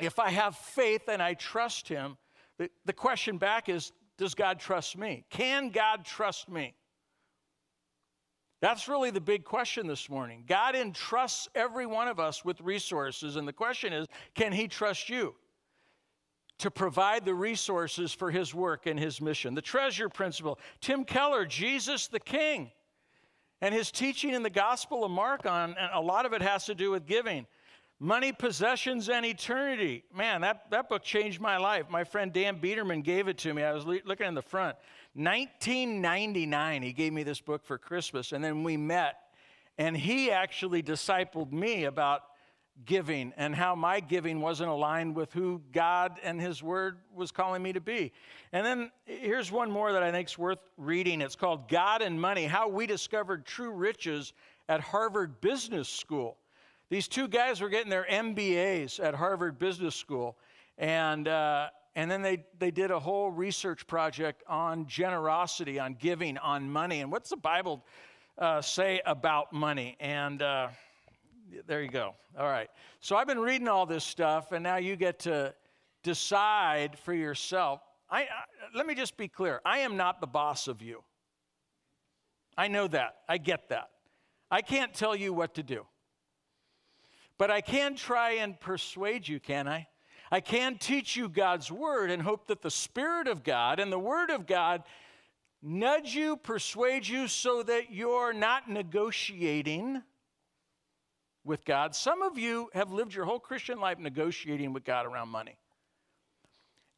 if 0.00 0.18
I 0.18 0.30
have 0.30 0.56
faith 0.56 1.02
and 1.08 1.22
I 1.22 1.34
trust 1.34 1.86
Him, 1.86 2.16
the, 2.58 2.70
the 2.84 2.92
question 2.92 3.38
back 3.38 3.68
is 3.68 3.92
Does 4.16 4.34
God 4.34 4.58
trust 4.58 4.96
me? 4.96 5.24
Can 5.30 5.68
God 5.68 6.04
trust 6.04 6.48
me? 6.48 6.74
That's 8.62 8.88
really 8.88 9.10
the 9.10 9.20
big 9.20 9.44
question 9.44 9.86
this 9.86 10.08
morning. 10.08 10.44
God 10.48 10.74
entrusts 10.74 11.46
every 11.54 11.86
one 11.86 12.08
of 12.08 12.18
us 12.18 12.44
with 12.44 12.60
resources, 12.62 13.36
and 13.36 13.46
the 13.46 13.52
question 13.52 13.92
is 13.92 14.06
Can 14.34 14.52
He 14.52 14.66
trust 14.66 15.08
you? 15.08 15.34
to 16.58 16.70
provide 16.70 17.26
the 17.26 17.34
resources 17.34 18.14
for 18.14 18.30
his 18.30 18.54
work 18.54 18.86
and 18.86 18.98
his 18.98 19.20
mission. 19.20 19.54
The 19.54 19.60
treasure 19.60 20.08
principle, 20.08 20.58
Tim 20.80 21.04
Keller, 21.04 21.44
Jesus 21.44 22.08
the 22.08 22.18
King, 22.18 22.70
and 23.60 23.74
his 23.74 23.90
teaching 23.90 24.32
in 24.32 24.42
the 24.42 24.48
Gospel 24.48 25.04
of 25.04 25.10
Mark 25.10 25.44
on, 25.44 25.76
and 25.78 25.90
a 25.92 26.00
lot 26.00 26.24
of 26.24 26.32
it 26.32 26.40
has 26.40 26.64
to 26.64 26.74
do 26.74 26.90
with 26.90 27.06
giving. 27.06 27.46
Money, 27.98 28.30
Possessions, 28.30 29.08
and 29.08 29.24
Eternity. 29.24 30.04
Man, 30.14 30.42
that, 30.42 30.70
that 30.70 30.88
book 30.88 31.02
changed 31.02 31.40
my 31.40 31.56
life. 31.56 31.86
My 31.88 32.04
friend 32.04 32.30
Dan 32.30 32.58
Biederman 32.58 33.00
gave 33.00 33.26
it 33.26 33.38
to 33.38 33.54
me. 33.54 33.62
I 33.62 33.72
was 33.72 33.86
le- 33.86 34.00
looking 34.04 34.26
in 34.26 34.34
the 34.34 34.42
front. 34.42 34.76
1999, 35.14 36.82
he 36.82 36.92
gave 36.92 37.12
me 37.14 37.22
this 37.22 37.40
book 37.40 37.64
for 37.64 37.78
Christmas, 37.78 38.32
and 38.32 38.44
then 38.44 38.62
we 38.62 38.76
met, 38.76 39.16
and 39.78 39.96
he 39.96 40.30
actually 40.30 40.82
discipled 40.82 41.52
me 41.52 41.84
about 41.84 42.22
giving 42.84 43.32
and 43.36 43.54
how 43.54 43.74
my 43.74 44.00
giving 44.00 44.40
wasn't 44.40 44.68
aligned 44.68 45.16
with 45.16 45.32
who 45.32 45.62
God 45.72 46.18
and 46.22 46.40
His 46.40 46.62
Word 46.62 46.98
was 47.14 47.32
calling 47.32 47.62
me 47.62 47.72
to 47.72 47.80
be. 47.80 48.12
And 48.52 48.66
then 48.66 48.90
here's 49.06 49.50
one 49.50 49.70
more 49.70 49.92
that 49.92 50.02
I 50.02 50.10
think 50.10 50.28
is 50.28 50.36
worth 50.36 50.58
reading. 50.76 51.22
It's 51.22 51.36
called 51.36 51.68
God 51.68 52.02
and 52.02 52.20
Money 52.20 52.44
How 52.44 52.68
We 52.68 52.86
Discovered 52.86 53.46
True 53.46 53.70
Riches 53.70 54.34
at 54.68 54.80
Harvard 54.80 55.40
Business 55.40 55.88
School. 55.88 56.36
These 56.88 57.08
two 57.08 57.26
guys 57.26 57.60
were 57.60 57.68
getting 57.68 57.90
their 57.90 58.06
MBAs 58.08 59.02
at 59.02 59.14
Harvard 59.14 59.58
Business 59.58 59.96
School. 59.96 60.36
And, 60.78 61.26
uh, 61.26 61.68
and 61.96 62.08
then 62.10 62.22
they, 62.22 62.44
they 62.58 62.70
did 62.70 62.90
a 62.90 63.00
whole 63.00 63.30
research 63.30 63.86
project 63.86 64.44
on 64.46 64.86
generosity, 64.86 65.80
on 65.80 65.96
giving, 65.98 66.38
on 66.38 66.70
money. 66.70 67.00
And 67.00 67.10
what's 67.10 67.30
the 67.30 67.36
Bible 67.36 67.84
uh, 68.38 68.60
say 68.62 69.00
about 69.04 69.52
money? 69.52 69.96
And 69.98 70.42
uh, 70.42 70.68
there 71.66 71.82
you 71.82 71.88
go. 71.88 72.14
All 72.38 72.46
right. 72.46 72.68
So 73.00 73.16
I've 73.16 73.26
been 73.26 73.40
reading 73.40 73.66
all 73.66 73.86
this 73.86 74.04
stuff, 74.04 74.52
and 74.52 74.62
now 74.62 74.76
you 74.76 74.94
get 74.94 75.18
to 75.20 75.54
decide 76.04 76.96
for 76.98 77.14
yourself. 77.14 77.80
I, 78.08 78.22
I, 78.22 78.26
let 78.76 78.86
me 78.86 78.94
just 78.94 79.16
be 79.16 79.26
clear 79.26 79.60
I 79.64 79.78
am 79.78 79.96
not 79.96 80.20
the 80.20 80.26
boss 80.28 80.68
of 80.68 80.82
you. 80.82 81.02
I 82.56 82.68
know 82.68 82.86
that. 82.88 83.16
I 83.28 83.38
get 83.38 83.70
that. 83.70 83.90
I 84.50 84.62
can't 84.62 84.94
tell 84.94 85.16
you 85.16 85.32
what 85.32 85.54
to 85.54 85.64
do. 85.64 85.84
But 87.38 87.50
I 87.50 87.60
can 87.60 87.96
try 87.96 88.32
and 88.32 88.58
persuade 88.58 89.28
you, 89.28 89.40
can 89.40 89.68
I? 89.68 89.88
I 90.30 90.40
can 90.40 90.78
teach 90.78 91.16
you 91.16 91.28
God's 91.28 91.70
word 91.70 92.10
and 92.10 92.22
hope 92.22 92.48
that 92.48 92.62
the 92.62 92.70
Spirit 92.70 93.28
of 93.28 93.44
God 93.44 93.78
and 93.78 93.92
the 93.92 93.98
Word 93.98 94.30
of 94.30 94.46
God 94.46 94.82
nudge 95.62 96.14
you, 96.14 96.36
persuade 96.36 97.06
you 97.06 97.28
so 97.28 97.62
that 97.62 97.92
you're 97.92 98.32
not 98.32 98.68
negotiating 98.68 100.02
with 101.44 101.64
God. 101.64 101.94
Some 101.94 102.22
of 102.22 102.38
you 102.38 102.70
have 102.74 102.90
lived 102.90 103.14
your 103.14 103.24
whole 103.24 103.38
Christian 103.38 103.78
life 103.78 103.98
negotiating 103.98 104.72
with 104.72 104.84
God 104.84 105.06
around 105.06 105.28
money. 105.28 105.56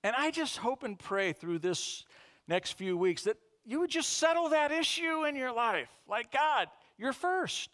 And 0.02 0.14
I 0.16 0.30
just 0.30 0.56
hope 0.56 0.84
and 0.84 0.98
pray 0.98 1.32
through 1.32 1.58
this 1.58 2.04
next 2.46 2.72
few 2.72 2.96
weeks 2.96 3.24
that 3.24 3.36
you 3.66 3.80
would 3.80 3.90
just 3.90 4.14
settle 4.14 4.50
that 4.50 4.72
issue 4.72 5.24
in 5.26 5.36
your 5.36 5.52
life. 5.52 5.90
Like, 6.08 6.32
God, 6.32 6.68
you're 6.96 7.12
first, 7.12 7.68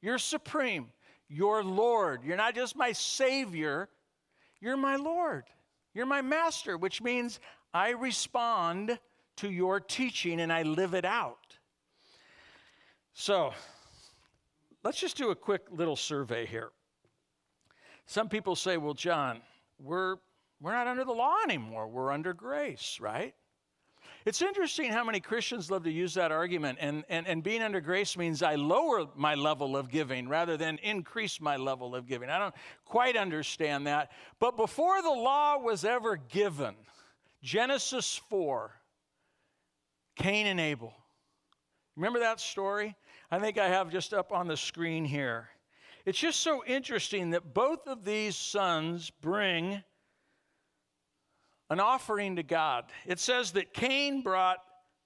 you're 0.00 0.18
supreme. 0.18 0.86
You're 1.32 1.62
Lord. 1.62 2.24
You're 2.24 2.36
not 2.36 2.56
just 2.56 2.74
my 2.74 2.90
Savior, 2.90 3.88
you're 4.60 4.76
my 4.76 4.96
Lord. 4.96 5.44
You're 5.94 6.06
my 6.06 6.22
Master, 6.22 6.76
which 6.76 7.00
means 7.00 7.38
I 7.72 7.90
respond 7.90 8.98
to 9.36 9.50
your 9.50 9.80
teaching 9.80 10.40
and 10.40 10.52
I 10.52 10.62
live 10.62 10.92
it 10.92 11.04
out. 11.04 11.56
So, 13.12 13.52
let's 14.82 15.00
just 15.00 15.16
do 15.16 15.30
a 15.30 15.36
quick 15.36 15.62
little 15.70 15.96
survey 15.96 16.46
here. 16.46 16.70
Some 18.06 18.28
people 18.28 18.56
say, 18.56 18.76
well, 18.76 18.94
Jon, 18.94 19.40
we're, 19.78 20.16
we're 20.60 20.72
not 20.72 20.88
under 20.88 21.04
the 21.04 21.12
law 21.12 21.36
anymore, 21.44 21.86
we're 21.88 22.10
under 22.10 22.34
grace, 22.34 22.98
right? 23.00 23.34
It's 24.26 24.42
interesting 24.42 24.92
how 24.92 25.02
many 25.02 25.18
Christians 25.18 25.70
love 25.70 25.84
to 25.84 25.90
use 25.90 26.14
that 26.14 26.30
argument, 26.30 26.78
and, 26.80 27.04
and, 27.08 27.26
and 27.26 27.42
being 27.42 27.62
under 27.62 27.80
grace 27.80 28.18
means 28.18 28.42
I 28.42 28.56
lower 28.56 29.06
my 29.16 29.34
level 29.34 29.76
of 29.76 29.88
giving 29.88 30.28
rather 30.28 30.56
than 30.56 30.78
increase 30.82 31.40
my 31.40 31.56
level 31.56 31.94
of 31.94 32.06
giving. 32.06 32.28
I 32.28 32.38
don't 32.38 32.54
quite 32.84 33.16
understand 33.16 33.86
that. 33.86 34.10
But 34.38 34.56
before 34.56 35.00
the 35.00 35.08
law 35.08 35.58
was 35.58 35.84
ever 35.84 36.16
given, 36.16 36.74
Genesis 37.42 38.20
4, 38.28 38.70
Cain 40.16 40.46
and 40.46 40.60
Abel. 40.60 40.92
Remember 41.96 42.20
that 42.20 42.40
story? 42.40 42.94
I 43.30 43.38
think 43.38 43.58
I 43.58 43.68
have 43.68 43.90
just 43.90 44.12
up 44.12 44.32
on 44.32 44.48
the 44.48 44.56
screen 44.56 45.04
here. 45.04 45.48
It's 46.04 46.18
just 46.18 46.40
so 46.40 46.62
interesting 46.66 47.30
that 47.30 47.54
both 47.54 47.86
of 47.86 48.04
these 48.04 48.36
sons 48.36 49.10
bring 49.10 49.82
an 51.70 51.80
offering 51.80 52.36
to 52.36 52.42
God. 52.42 52.84
It 53.06 53.18
says 53.18 53.52
that 53.52 53.72
Cain 53.72 54.22
brought 54.22 54.58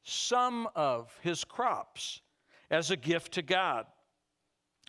some 0.03 0.69
of 0.75 1.17
his 1.23 1.45
crops 1.45 2.21
as 2.71 2.91
a 2.91 2.97
gift 2.97 3.33
to 3.33 3.43
God. 3.43 3.87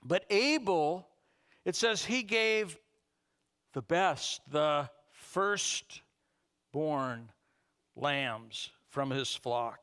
But 0.04 0.26
Abel, 0.30 1.08
it 1.66 1.76
says 1.76 2.04
he 2.06 2.24
gave 2.24 2.80
the 3.74 3.82
best, 3.82 4.42
the 4.50 4.90
firstborn 5.12 6.02
lambs 7.96 8.72
from 8.90 9.10
his 9.12 9.36
flock. 9.36 9.80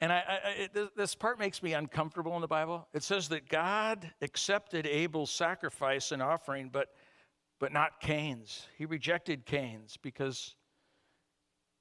And 0.00 0.12
I, 0.12 0.16
I, 0.26 0.50
it, 0.62 0.96
this 0.96 1.14
part 1.14 1.38
makes 1.38 1.62
me 1.62 1.72
uncomfortable 1.72 2.34
in 2.34 2.40
the 2.42 2.48
Bible. 2.48 2.86
It 2.92 3.02
says 3.02 3.28
that 3.28 3.48
God 3.48 4.10
accepted 4.20 4.86
Abel's 4.86 5.30
sacrifice 5.30 6.12
and 6.12 6.20
offering, 6.20 6.68
but, 6.70 6.88
but 7.60 7.72
not 7.72 8.00
Cain's. 8.00 8.66
He 8.76 8.84
rejected 8.84 9.46
Cain's 9.46 9.96
because 9.96 10.54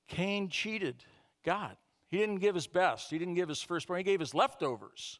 Cain 0.08 0.50
cheated 0.50 1.04
God. 1.44 1.78
He 2.10 2.18
didn't 2.18 2.38
give 2.38 2.56
his 2.56 2.68
best, 2.68 3.10
he 3.10 3.18
didn't 3.18 3.36
give 3.36 3.50
his 3.50 3.62
firstborn, 3.62 4.00
he 4.00 4.04
gave 4.04 4.20
his 4.20 4.34
leftovers. 4.34 5.20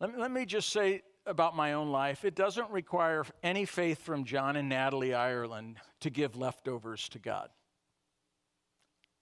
Let 0.00 0.12
me, 0.12 0.20
let 0.20 0.30
me 0.30 0.44
just 0.44 0.70
say 0.70 1.02
about 1.26 1.56
my 1.56 1.72
own 1.72 1.90
life 1.90 2.24
it 2.24 2.34
doesn't 2.34 2.70
require 2.70 3.24
any 3.42 3.64
faith 3.64 4.02
from 4.02 4.24
Jon 4.24 4.56
and 4.56 4.68
Natalie 4.68 5.14
Ireland 5.14 5.76
to 6.00 6.10
give 6.10 6.36
leftovers 6.36 7.08
to 7.10 7.18
God. 7.18 7.48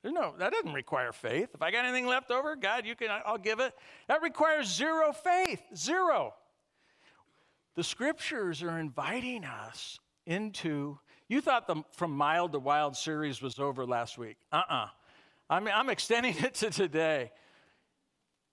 No, 0.05 0.35
that 0.39 0.53
doesn't 0.53 0.73
require 0.73 1.13
faith. 1.13 1.51
If 1.55 1.63
I 1.63 1.71
got 1.71 1.85
anything 1.85 2.07
left 2.07 2.33
over, 2.33 2.57
God, 2.57 2.85
you 2.85 2.97
can 2.97 3.09
I'll 3.25 3.39
give 3.39 3.61
it. 3.61 3.73
That 4.09 4.21
requires 4.23 4.67
zero 4.67 5.13
faith. 5.13 5.63
Zero. 5.77 6.35
The 7.77 7.85
scriptures 7.85 8.63
are 8.63 8.79
inviting 8.81 9.45
us 9.45 10.01
into 10.27 10.99
you 11.33 11.41
thought 11.41 11.67
the 11.67 11.83
From 11.93 12.11
Mild 12.11 12.53
to 12.53 12.59
Wild 12.59 12.95
series 12.95 13.41
was 13.41 13.59
over 13.59 13.87
last 13.87 14.19
week. 14.19 14.37
Uh 14.53 14.57
uh-uh. 14.57 14.75
uh. 14.75 14.89
I 15.49 15.61
mean, 15.61 15.73
I'm 15.75 15.89
extending 15.89 16.37
it 16.45 16.53
to 16.57 16.69
today. 16.69 17.33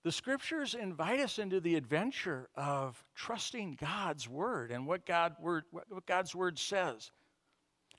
The 0.06 0.14
scriptures 0.14 0.76
invite 0.76 1.20
us 1.20 1.40
into 1.40 1.60
the 1.60 1.76
adventure 1.76 2.48
of 2.56 3.04
trusting 3.16 3.80
God's 3.82 4.30
word 4.30 4.72
and 4.72 4.88
what, 4.88 5.06
God 5.06 5.36
word, 5.42 5.66
what 5.72 6.06
God's 6.06 6.34
word 6.34 6.58
says. 6.58 7.12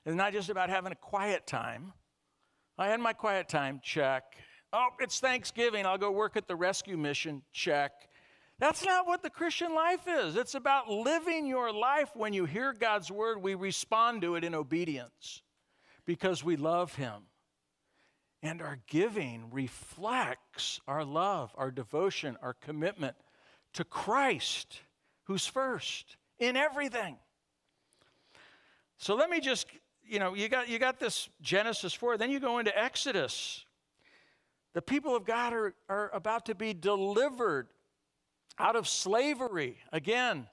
It's 0.03 0.15
not 0.15 0.33
just 0.33 0.49
about 0.49 0.71
having 0.71 0.91
a 0.91 0.95
quiet 0.95 1.45
time. 1.45 1.93
I 2.79 2.87
had 2.87 2.99
my 2.99 3.13
quiet 3.13 3.47
time, 3.47 3.81
check. 3.83 4.23
Oh, 4.73 4.87
it's 4.99 5.19
Thanksgiving. 5.19 5.85
I'll 5.85 5.99
go 5.99 6.09
work 6.09 6.35
at 6.35 6.47
the 6.47 6.55
rescue 6.55 6.97
mission, 6.97 7.43
check. 7.51 7.91
That's 8.61 8.85
not 8.85 9.07
what 9.07 9.23
the 9.23 9.31
Christian 9.31 9.73
life 9.73 10.07
is. 10.07 10.35
It's 10.35 10.53
about 10.53 10.87
living 10.87 11.47
your 11.47 11.73
life 11.73 12.11
when 12.13 12.31
you 12.31 12.45
hear 12.45 12.73
God's 12.73 13.09
word, 13.09 13.41
we 13.41 13.55
respond 13.55 14.21
to 14.21 14.35
it 14.35 14.43
in 14.43 14.53
obedience 14.53 15.41
because 16.05 16.43
we 16.43 16.57
love 16.57 16.93
Him. 16.93 17.23
And 18.43 18.61
our 18.61 18.77
giving 18.85 19.49
reflects 19.51 20.79
our 20.87 21.03
love, 21.03 21.51
our 21.57 21.71
devotion, 21.71 22.37
our 22.43 22.53
commitment 22.53 23.15
to 23.73 23.83
Christ, 23.83 24.81
who's 25.23 25.47
first 25.47 26.17
in 26.37 26.55
everything. 26.55 27.17
So 28.99 29.15
let 29.15 29.31
me 29.31 29.39
just, 29.39 29.65
you 30.07 30.19
know, 30.19 30.35
you 30.35 30.49
got, 30.49 30.69
you 30.69 30.77
got 30.77 30.99
this 30.99 31.29
Genesis 31.41 31.95
4, 31.95 32.15
then 32.19 32.29
you 32.29 32.39
go 32.39 32.59
into 32.59 32.79
Exodus. 32.79 33.65
The 34.73 34.83
people 34.83 35.15
of 35.15 35.25
God 35.25 35.51
are, 35.51 35.73
are 35.89 36.11
about 36.13 36.45
to 36.45 36.53
be 36.53 36.75
delivered 36.75 37.67
out 38.61 38.75
of 38.75 38.87
slavery. 38.87 39.75
Again, 39.91 40.47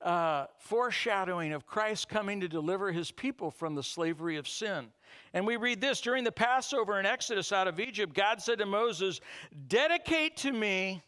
uh, 0.00 0.46
foreshadowing 0.58 1.52
of 1.52 1.66
Christ 1.66 2.08
coming 2.08 2.40
to 2.40 2.48
deliver 2.48 2.90
his 2.90 3.10
people 3.10 3.50
from 3.50 3.74
the 3.74 3.82
slavery 3.82 4.36
of 4.36 4.48
sin. 4.48 4.86
And 5.34 5.46
we 5.46 5.56
read 5.56 5.80
this 5.80 6.00
during 6.00 6.24
the 6.24 6.32
Passover 6.32 6.98
in 6.98 7.06
Exodus 7.06 7.52
out 7.52 7.68
of 7.68 7.78
Egypt, 7.78 8.14
God 8.14 8.40
said 8.40 8.58
to 8.58 8.66
Moses, 8.66 9.20
Dedicate 9.68 10.38
to 10.38 10.52
me 10.52 11.02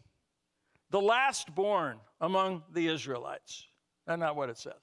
the 0.91 1.01
last 1.01 1.55
born 1.55 1.99
among 2.21 2.63
the 2.73 2.89
Israelites. 2.89 3.65
That's 4.07 4.21
not 4.21 4.37
what 4.37 4.51
it 4.51 4.59
says. 4.59 4.75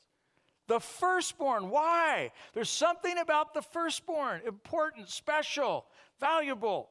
The 0.68 0.80
firstborn. 0.80 1.70
Why? 1.70 2.32
There's 2.54 2.70
something 2.70 3.18
about 3.20 3.54
the 3.54 3.62
firstborn 3.62 4.42
important, 4.46 5.10
special, 5.10 5.86
valuable 6.20 6.90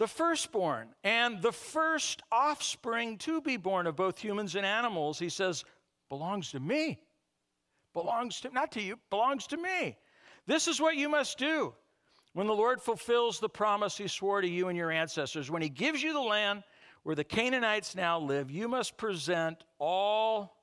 the 0.00 0.08
firstborn 0.08 0.88
and 1.04 1.42
the 1.42 1.52
first 1.52 2.22
offspring 2.32 3.18
to 3.18 3.42
be 3.42 3.58
born 3.58 3.86
of 3.86 3.96
both 3.96 4.18
humans 4.18 4.54
and 4.54 4.64
animals, 4.64 5.18
he 5.18 5.28
says, 5.28 5.62
belongs 6.08 6.52
to 6.52 6.58
me. 6.58 6.98
Belongs 7.92 8.40
to, 8.40 8.48
not 8.48 8.72
to 8.72 8.80
you, 8.80 8.98
belongs 9.10 9.46
to 9.48 9.58
me. 9.58 9.98
This 10.46 10.68
is 10.68 10.80
what 10.80 10.96
you 10.96 11.10
must 11.10 11.36
do 11.36 11.74
when 12.32 12.46
the 12.46 12.54
Lord 12.54 12.80
fulfills 12.80 13.40
the 13.40 13.50
promise 13.50 13.98
he 13.98 14.08
swore 14.08 14.40
to 14.40 14.48
you 14.48 14.68
and 14.68 14.78
your 14.78 14.90
ancestors. 14.90 15.50
When 15.50 15.60
he 15.60 15.68
gives 15.68 16.02
you 16.02 16.14
the 16.14 16.20
land 16.20 16.62
where 17.02 17.14
the 17.14 17.22
Canaanites 17.22 17.94
now 17.94 18.18
live, 18.18 18.50
you 18.50 18.68
must 18.68 18.96
present 18.96 19.64
all 19.78 20.56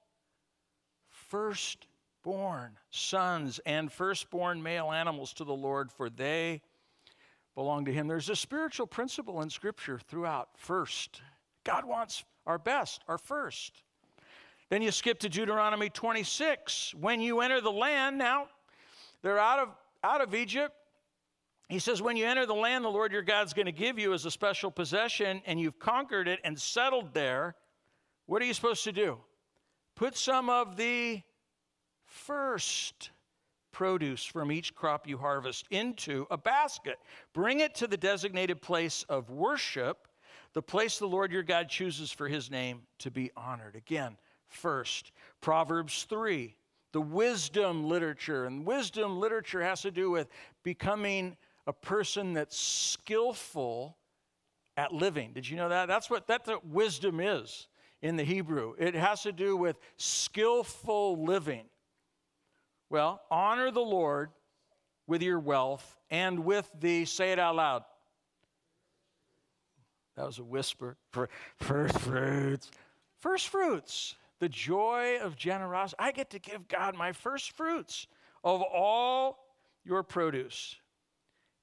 firstborn 1.11 2.71
sons 2.89 3.59
and 3.67 3.91
firstborn 3.91 4.63
male 4.63 4.91
animals 4.91 5.31
to 5.33 5.43
the 5.43 5.53
Lord, 5.53 5.91
for 5.91 6.09
they 6.09 6.63
belong 7.57 7.85
to 7.85 7.91
him. 7.91 8.07
There's 8.07 8.29
a 8.29 8.35
spiritual 8.35 8.85
principle 8.85 9.41
in 9.41 9.49
Scripture 9.49 9.99
throughout. 10.07 10.49
First, 10.57 11.23
God 11.63 11.85
wants 11.85 12.23
our 12.45 12.59
best, 12.59 13.01
our 13.07 13.17
first. 13.17 13.81
Then 14.69 14.83
you 14.83 14.91
skip 14.91 15.17
to 15.21 15.29
Deuteronomy 15.29 15.89
26. 15.89 16.93
When 17.01 17.19
you 17.19 17.41
enter 17.41 17.59
the 17.59 17.71
land, 17.71 18.19
now 18.19 18.45
they're 19.23 19.39
out 19.39 19.57
of, 19.57 19.69
out 20.03 20.21
of 20.21 20.35
Egypt. 20.35 20.75
He 21.67 21.79
says, 21.79 21.99
When 21.99 22.15
you 22.15 22.27
enter 22.27 22.45
the 22.45 22.53
land 22.53 22.85
the 22.85 22.89
Lord 22.89 23.11
your 23.11 23.23
God's 23.23 23.53
going 23.53 23.65
to 23.65 23.71
give 23.71 23.97
you 23.97 24.13
as 24.13 24.23
a 24.25 24.31
special 24.31 24.69
possession, 24.69 25.41
and 25.47 25.59
you've 25.59 25.79
conquered 25.79 26.27
it 26.27 26.39
and 26.43 26.61
settled 26.61 27.11
there, 27.15 27.55
what 28.27 28.39
are 28.39 28.45
you 28.45 28.53
supposed 28.53 28.83
to 28.83 28.91
do? 28.91 29.17
Put 29.95 30.15
some 30.15 30.47
of 30.47 30.77
the 30.77 31.23
first 32.05 33.09
produce 33.77 34.25
from 34.25 34.51
each 34.51 34.73
crop 34.73 35.07
you 35.07 35.19
harvest 35.19 35.67
into 35.69 36.25
a 36.31 36.37
basket. 36.37 36.97
Bring 37.31 37.59
it 37.59 37.75
to 37.75 37.85
the 37.85 37.95
designated 37.95 38.59
place 38.59 39.05
of 39.07 39.29
worship, 39.29 40.07
the 40.53 40.63
place 40.63 40.97
the 40.97 41.05
Lord 41.05 41.31
your 41.31 41.43
God 41.43 41.69
chooses 41.69 42.11
for 42.11 42.27
his 42.27 42.49
name 42.49 42.81
to 42.97 43.11
be 43.11 43.29
honored. 43.37 43.75
Again, 43.75 44.17
first. 44.47 45.11
Proverbs 45.41 46.07
3, 46.09 46.55
the 46.91 47.01
wisdom 47.01 47.87
literature. 47.87 48.45
And 48.45 48.65
wisdom 48.65 49.19
literature 49.19 49.61
has 49.61 49.83
to 49.83 49.91
do 49.91 50.09
with 50.09 50.27
becoming 50.63 51.37
a 51.67 51.73
person 51.73 52.33
that's 52.33 52.57
skillful 52.57 53.95
at 54.75 54.91
living. 54.91 55.33
Did 55.33 55.47
you 55.47 55.55
know 55.55 55.69
that? 55.69 55.87
That's 55.87 56.09
what, 56.09 56.25
that's 56.25 56.47
what 56.47 56.65
wisdom 56.65 57.19
is 57.19 57.67
in 58.01 58.15
the 58.15 58.23
Hebrew. 58.23 58.73
It 58.79 58.95
has 58.95 59.21
to 59.21 59.31
do 59.31 59.55
with 59.55 59.77
skillful 59.97 61.23
living. 61.23 61.65
Well, 62.89 63.21
honor 63.29 63.71
the 63.71 63.81
Lord 63.81 64.29
with 65.07 65.21
your 65.21 65.39
wealth 65.39 65.97
and 66.09 66.45
with 66.45 66.69
the, 66.79 67.05
say 67.05 67.31
it 67.31 67.39
out 67.39 67.55
loud. 67.55 67.83
That 70.15 70.25
was 70.25 70.39
a 70.39 70.43
whisper. 70.43 70.97
First 71.57 71.99
fruits. 71.99 72.71
First 73.19 73.49
fruits. 73.49 74.15
The 74.39 74.49
joy 74.49 75.19
of 75.21 75.35
generosity. 75.35 75.97
I 75.99 76.11
get 76.11 76.29
to 76.31 76.39
give 76.39 76.67
God 76.67 76.95
my 76.95 77.11
first 77.11 77.51
fruits 77.51 78.07
of 78.43 78.61
all 78.61 79.39
your 79.83 80.03
produce. 80.03 80.75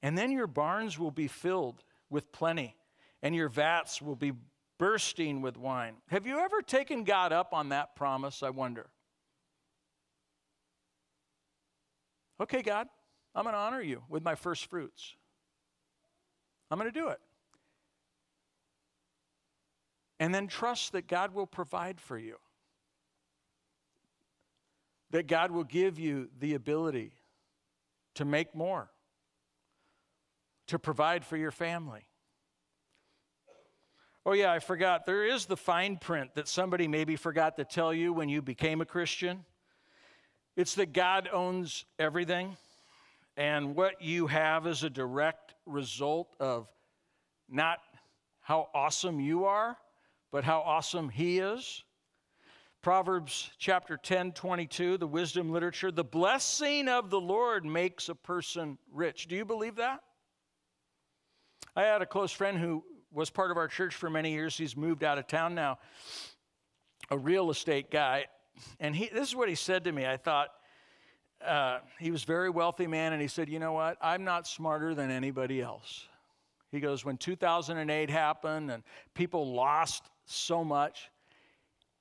And 0.03 0.19
then 0.19 0.31
your 0.31 0.47
barns 0.47 0.99
will 0.99 1.11
be 1.11 1.29
filled 1.29 1.83
with 2.11 2.31
plenty, 2.31 2.77
and 3.23 3.35
your 3.35 3.49
vats 3.49 4.03
will 4.03 4.17
be 4.17 4.33
bursting 4.79 5.41
with 5.41 5.57
wine. 5.57 5.95
Have 6.09 6.27
you 6.27 6.39
ever 6.39 6.61
taken 6.63 7.05
God 7.05 7.33
up 7.33 7.53
on 7.53 7.71
that 7.71 7.97
promise? 7.97 8.43
I 8.43 8.51
wonder. 8.51 8.87
Okay, 12.44 12.61
God, 12.61 12.88
I'm 13.35 13.44
going 13.44 13.54
to 13.54 13.59
honor 13.59 13.80
you 13.80 14.02
with 14.11 14.22
my 14.22 14.35
first 14.35 14.66
fruits. 14.66 15.14
I'm 16.70 16.78
going 16.78 16.92
to 16.92 17.00
do 17.00 17.09
it. 17.09 17.18
And 20.20 20.35
then 20.35 20.46
trust 20.46 20.92
that 20.92 21.09
God 21.09 21.33
will 21.33 21.46
provide 21.46 21.98
for 21.98 22.18
you, 22.18 22.37
that 25.11 25.26
God 25.26 25.52
will 25.52 25.64
give 25.64 25.98
you 25.98 26.28
the 26.38 26.52
ability 26.52 27.12
to 28.16 28.26
make 28.26 28.54
more 28.54 28.90
to 30.66 30.78
provide 30.78 31.24
for 31.24 31.38
your 31.38 31.50
family. 31.50 32.04
Oh, 34.26 34.35
yeah, 34.35 34.52
I 34.52 34.59
forgot. 34.59 35.07
There 35.07 35.24
is 35.24 35.46
the 35.46 35.57
fine 35.57 35.96
print 35.96 36.35
that 36.35 36.46
somebody 36.46 36.88
maybe 36.88 37.16
forgot 37.16 37.57
to 37.57 37.64
tell 37.64 37.94
you 37.94 38.12
when 38.12 38.28
you 38.28 38.42
became 38.42 38.83
a 38.83 38.87
Christian. 38.87 39.46
It's 40.57 40.77
that 40.77 40.93
God 40.93 41.29
owns 41.33 41.85
everything, 41.99 42.57
and 43.37 43.75
what 43.75 44.01
you 44.01 44.29
have 44.29 44.69
is 44.69 44.85
a 44.85 44.90
direct 44.90 45.55
result 45.67 46.37
of 46.38 46.69
not 47.49 47.79
how 48.40 48.69
awesome 48.73 49.19
you 49.19 49.47
are, 49.47 49.77
but 50.31 50.45
how 50.45 50.61
awesome 50.61 51.09
He 51.09 51.40
is. 51.40 51.83
Proverbs 52.83 53.51
chapter 53.59 53.97
10, 53.97 54.33
22, 54.33 54.99
the 54.99 55.07
wisdom 55.07 55.51
literature, 55.51 55.90
the 55.90 56.05
blessing 56.05 56.87
of 56.87 57.11
the 57.11 57.21
Lord 57.21 57.64
makes 57.64 58.09
a 58.09 58.14
person 58.14 58.79
rich. 58.93 59.27
Do 59.27 59.35
you 59.35 59.45
believe 59.45 59.77
that? 59.77 60.01
I 61.75 61.83
had 61.83 62.03
a 62.03 62.07
close 62.07 62.31
friend 62.31 62.59
who 62.59 62.85
was 63.11 63.29
part 63.29 63.51
of 63.51 63.57
our 63.57 63.67
church 63.69 63.95
for 63.95 64.09
many 64.09 64.33
years. 64.33 64.57
He's 64.57 64.77
moved 64.77 65.03
out 65.03 65.19
of 65.19 65.27
town 65.27 65.57
now, 65.57 65.79
a 67.11 67.19
real 67.19 67.51
estate 67.51 67.90
guy. 67.90 68.27
And 68.81 68.95
he, 68.95 69.09
this 69.12 69.29
is 69.29 69.37
what 69.37 69.49
he 69.49 69.55
said 69.55 69.85
to 69.85 69.93
me. 69.93 70.07
I 70.07 70.17
thought, 70.17 70.51
uh, 71.45 71.81
he 71.99 72.11
was 72.11 72.23
a 72.23 72.27
very 72.27 72.51
wealthy 72.51 72.87
man, 72.87 73.12
and 73.12 73.21
he 73.21 73.29
said, 73.29 73.49
You 73.49 73.59
know 73.59 73.73
what? 73.73 73.99
I'm 74.01 74.25
not 74.25 74.47
smarter 74.47 74.95
than 74.95 75.11
anybody 75.11 75.61
else. 75.61 76.07
He 76.71 76.81
goes, 76.81 77.05
When 77.05 77.17
2008 77.17 78.11
happened 78.11 78.71
and 78.71 78.83
people 79.14 79.53
lost 79.53 80.05
so 80.25 80.64
much, 80.64 81.11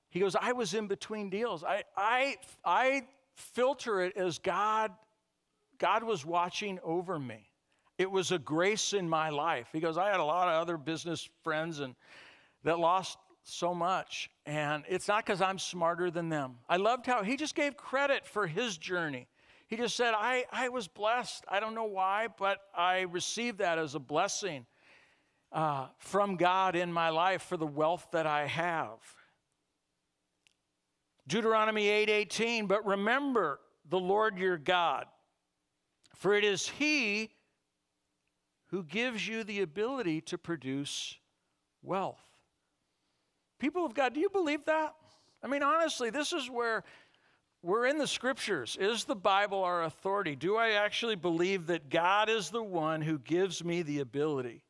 he 0.09 0.19
goes, 0.19 0.35
I 0.39 0.51
was 0.51 0.73
in 0.73 0.87
between 0.87 1.29
deals. 1.29 1.63
I, 1.63 1.83
I, 1.97 2.37
I 2.63 3.01
filter 3.35 4.01
it 4.01 4.15
as 4.15 4.37
God, 4.37 4.91
God 5.79 6.03
was 6.03 6.23
watching 6.25 6.79
over 6.83 7.17
me. 7.17 7.49
It 7.97 8.09
was 8.09 8.31
a 8.31 8.39
grace 8.39 8.93
in 8.93 9.09
my 9.09 9.29
life. 9.29 9.67
He 9.73 9.79
goes, 9.79 9.97
I 9.97 10.09
had 10.11 10.19
a 10.19 10.23
lot 10.23 10.47
of 10.47 10.61
other 10.61 10.77
business 10.77 11.27
friends 11.43 11.79
and 11.79 11.95
that 12.63 12.79
lost 12.79 13.17
so 13.43 13.73
much. 13.73 14.29
And 14.45 14.83
it's 14.87 15.07
not 15.07 15.25
because 15.25 15.41
I'm 15.41 15.59
smarter 15.59 16.09
than 16.09 16.29
them. 16.29 16.55
I 16.67 16.77
loved 16.77 17.05
how 17.05 17.23
he 17.23 17.37
just 17.37 17.55
gave 17.55 17.77
credit 17.77 18.25
for 18.25 18.47
his 18.47 18.77
journey. 18.77 19.27
He 19.67 19.77
just 19.77 19.95
said, 19.95 20.13
I, 20.15 20.45
I 20.51 20.69
was 20.69 20.87
blessed. 20.87 21.45
I 21.47 21.59
don't 21.59 21.75
know 21.75 21.85
why, 21.85 22.27
but 22.37 22.59
I 22.75 23.01
received 23.01 23.59
that 23.59 23.77
as 23.77 23.95
a 23.95 23.99
blessing 23.99 24.65
uh, 25.51 25.87
from 25.99 26.35
God 26.35 26.75
in 26.75 26.91
my 26.91 27.09
life 27.09 27.43
for 27.43 27.57
the 27.57 27.67
wealth 27.67 28.07
that 28.11 28.25
I 28.25 28.47
have. 28.47 28.99
Deuteronomy 31.27 31.85
8:18, 31.85 32.67
but 32.67 32.85
remember 32.85 33.59
the 33.89 33.99
Lord 33.99 34.37
your 34.37 34.57
God, 34.57 35.05
for 36.15 36.33
it 36.33 36.43
is 36.43 36.67
he 36.67 37.31
who 38.67 38.83
gives 38.83 39.27
you 39.27 39.43
the 39.43 39.61
ability 39.61 40.19
to 40.21 40.37
produce 40.37 41.17
wealth. 41.81 42.32
People 43.63 43.85
of 43.85 43.93
God, 43.93 44.13
do 44.13 44.19
you 44.19 44.29
believe 44.29 44.65
that? 44.65 44.93
I 45.41 45.47
mean, 45.47 45.63
honestly, 45.63 46.09
this 46.09 46.33
is 46.33 46.49
where 46.49 46.83
we're 47.61 47.85
in 47.85 47.97
the 47.97 48.05
scriptures. 48.05 48.77
Is 48.77 49.05
the 49.05 49.15
Bible 49.15 49.63
our 49.63 49.83
authority? 49.83 50.35
Do 50.35 50.57
I 50.57 50.71
actually 50.71 51.15
believe 51.15 51.67
that 51.67 51.89
God 51.89 52.29
is 52.29 52.49
the 52.49 52.61
one 52.61 53.01
who 53.01 53.17
gives 53.17 53.63
me 53.63 53.81
the 53.81 54.01
ability 54.01 54.65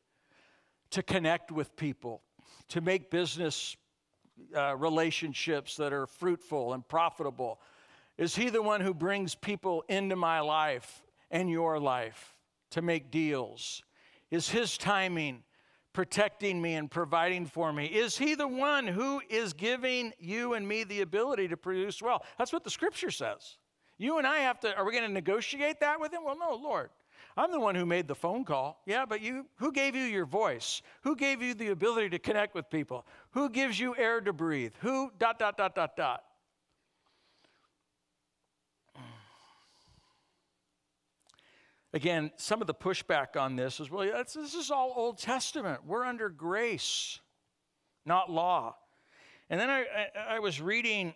to 0.90 1.02
connect 1.02 1.50
with 1.50 1.74
people, 1.74 2.22
to 2.68 2.80
make 2.80 3.10
business 3.10 3.76
uh, 4.56 4.76
relationships 4.76 5.76
that 5.78 5.92
are 5.92 6.06
fruitful 6.06 6.72
and 6.72 6.86
profitable? 6.86 7.60
Is 8.16 8.36
He 8.36 8.48
the 8.48 8.62
one 8.62 8.80
who 8.80 8.94
brings 8.94 9.34
people 9.34 9.82
into 9.88 10.14
my 10.14 10.38
life 10.38 11.02
and 11.32 11.50
your 11.50 11.80
life 11.80 12.36
to 12.70 12.80
make 12.80 13.10
deals? 13.10 13.82
Is 14.30 14.48
His 14.48 14.78
timing 14.78 15.42
protecting 15.94 16.60
me 16.60 16.74
and 16.74 16.90
providing 16.90 17.46
for 17.46 17.72
me? 17.72 17.86
Is 17.86 18.18
He 18.18 18.34
the 18.34 18.46
one 18.46 18.86
who 18.86 19.22
is 19.30 19.54
giving 19.54 20.12
you 20.18 20.52
and 20.52 20.68
me 20.68 20.84
the 20.84 21.00
ability 21.00 21.48
to 21.48 21.56
produce 21.56 22.02
well? 22.02 22.22
That's 22.36 22.52
what 22.52 22.64
the 22.64 22.70
scripture 22.70 23.10
says. 23.10 23.56
You 23.96 24.18
and 24.18 24.26
I 24.26 24.38
have 24.40 24.60
to, 24.60 24.76
are 24.76 24.84
we 24.84 24.92
going 24.92 25.06
to 25.06 25.12
negotiate 25.12 25.80
that 25.80 25.98
with 25.98 26.12
Him? 26.12 26.24
Well, 26.24 26.38
no, 26.38 26.54
Lord. 26.54 26.90
I'm 27.36 27.50
the 27.50 27.60
one 27.60 27.74
who 27.74 27.86
made 27.86 28.06
the 28.06 28.14
phone 28.14 28.44
call. 28.44 28.82
Yeah, 28.86 29.06
but 29.06 29.20
you, 29.20 29.46
who 29.56 29.72
gave 29.72 29.96
you 29.96 30.02
your 30.02 30.26
voice? 30.26 30.82
Who 31.02 31.16
gave 31.16 31.42
you 31.42 31.54
the 31.54 31.68
ability 31.68 32.10
to 32.10 32.18
connect 32.18 32.54
with 32.54 32.70
people? 32.70 33.06
Who 33.30 33.48
gives 33.48 33.78
you 33.78 33.96
air 33.96 34.20
to 34.20 34.32
breathe? 34.32 34.72
Who, 34.80 35.10
dot, 35.18 35.38
dot, 35.38 35.56
dot, 35.56 35.74
dot, 35.74 35.96
dot. 35.96 36.22
Again, 41.94 42.32
some 42.36 42.60
of 42.60 42.66
the 42.66 42.74
pushback 42.74 43.40
on 43.40 43.54
this 43.54 43.78
is 43.78 43.88
well, 43.88 44.04
this 44.04 44.54
is 44.54 44.72
all 44.72 44.92
Old 44.96 45.16
Testament. 45.16 45.86
We're 45.86 46.04
under 46.04 46.28
grace, 46.28 47.20
not 48.04 48.28
law. 48.28 48.74
And 49.48 49.60
then 49.60 49.70
I, 49.70 49.86
I, 50.28 50.40
was 50.40 50.60
reading 50.60 51.14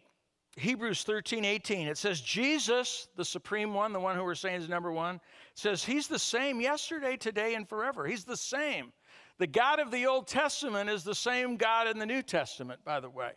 Hebrews 0.57 1.03
13, 1.03 1.45
18. 1.45 1.89
It 1.89 1.99
says, 1.99 2.21
Jesus, 2.21 3.09
the 3.17 3.25
supreme 3.25 3.75
one, 3.75 3.93
the 3.93 3.99
one 3.99 4.15
who 4.15 4.23
we're 4.23 4.37
saying 4.37 4.63
is 4.63 4.69
number 4.69 4.93
one, 4.93 5.21
says 5.55 5.83
he's 5.83 6.07
the 6.07 6.19
same 6.19 6.61
yesterday, 6.61 7.17
today, 7.17 7.55
and 7.57 7.69
forever. 7.69 8.07
He's 8.07 8.23
the 8.23 8.37
same. 8.37 8.93
The 9.39 9.49
God 9.49 9.81
of 9.81 9.91
the 9.91 10.07
Old 10.07 10.29
Testament 10.29 10.91
is 10.91 11.03
the 11.03 11.15
same 11.15 11.57
God 11.57 11.89
in 11.89 11.99
the 11.99 12.07
New 12.07 12.23
Testament, 12.23 12.85
by 12.85 13.01
the 13.01 13.11
way. 13.11 13.33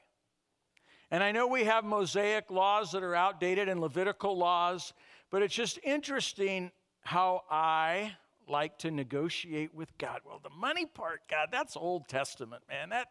And 1.10 1.24
I 1.24 1.32
know 1.32 1.48
we 1.48 1.64
have 1.64 1.86
Mosaic 1.86 2.52
laws 2.52 2.92
that 2.92 3.02
are 3.02 3.16
outdated 3.16 3.68
and 3.68 3.80
Levitical 3.82 4.38
laws, 4.38 4.94
but 5.32 5.42
it's 5.42 5.56
just 5.56 5.80
interesting 5.84 6.70
how 7.02 7.42
I 7.50 8.16
like 8.48 8.78
to 8.80 8.92
negotiate 8.92 9.74
with 9.74 9.98
God. 9.98 10.22
Well, 10.26 10.40
the 10.44 10.50
money 10.50 10.86
part, 10.86 11.22
God, 11.30 11.50
that's 11.52 11.76
Old 11.78 12.08
Testament, 12.08 12.64
man. 12.70 12.90
That, 12.90 13.08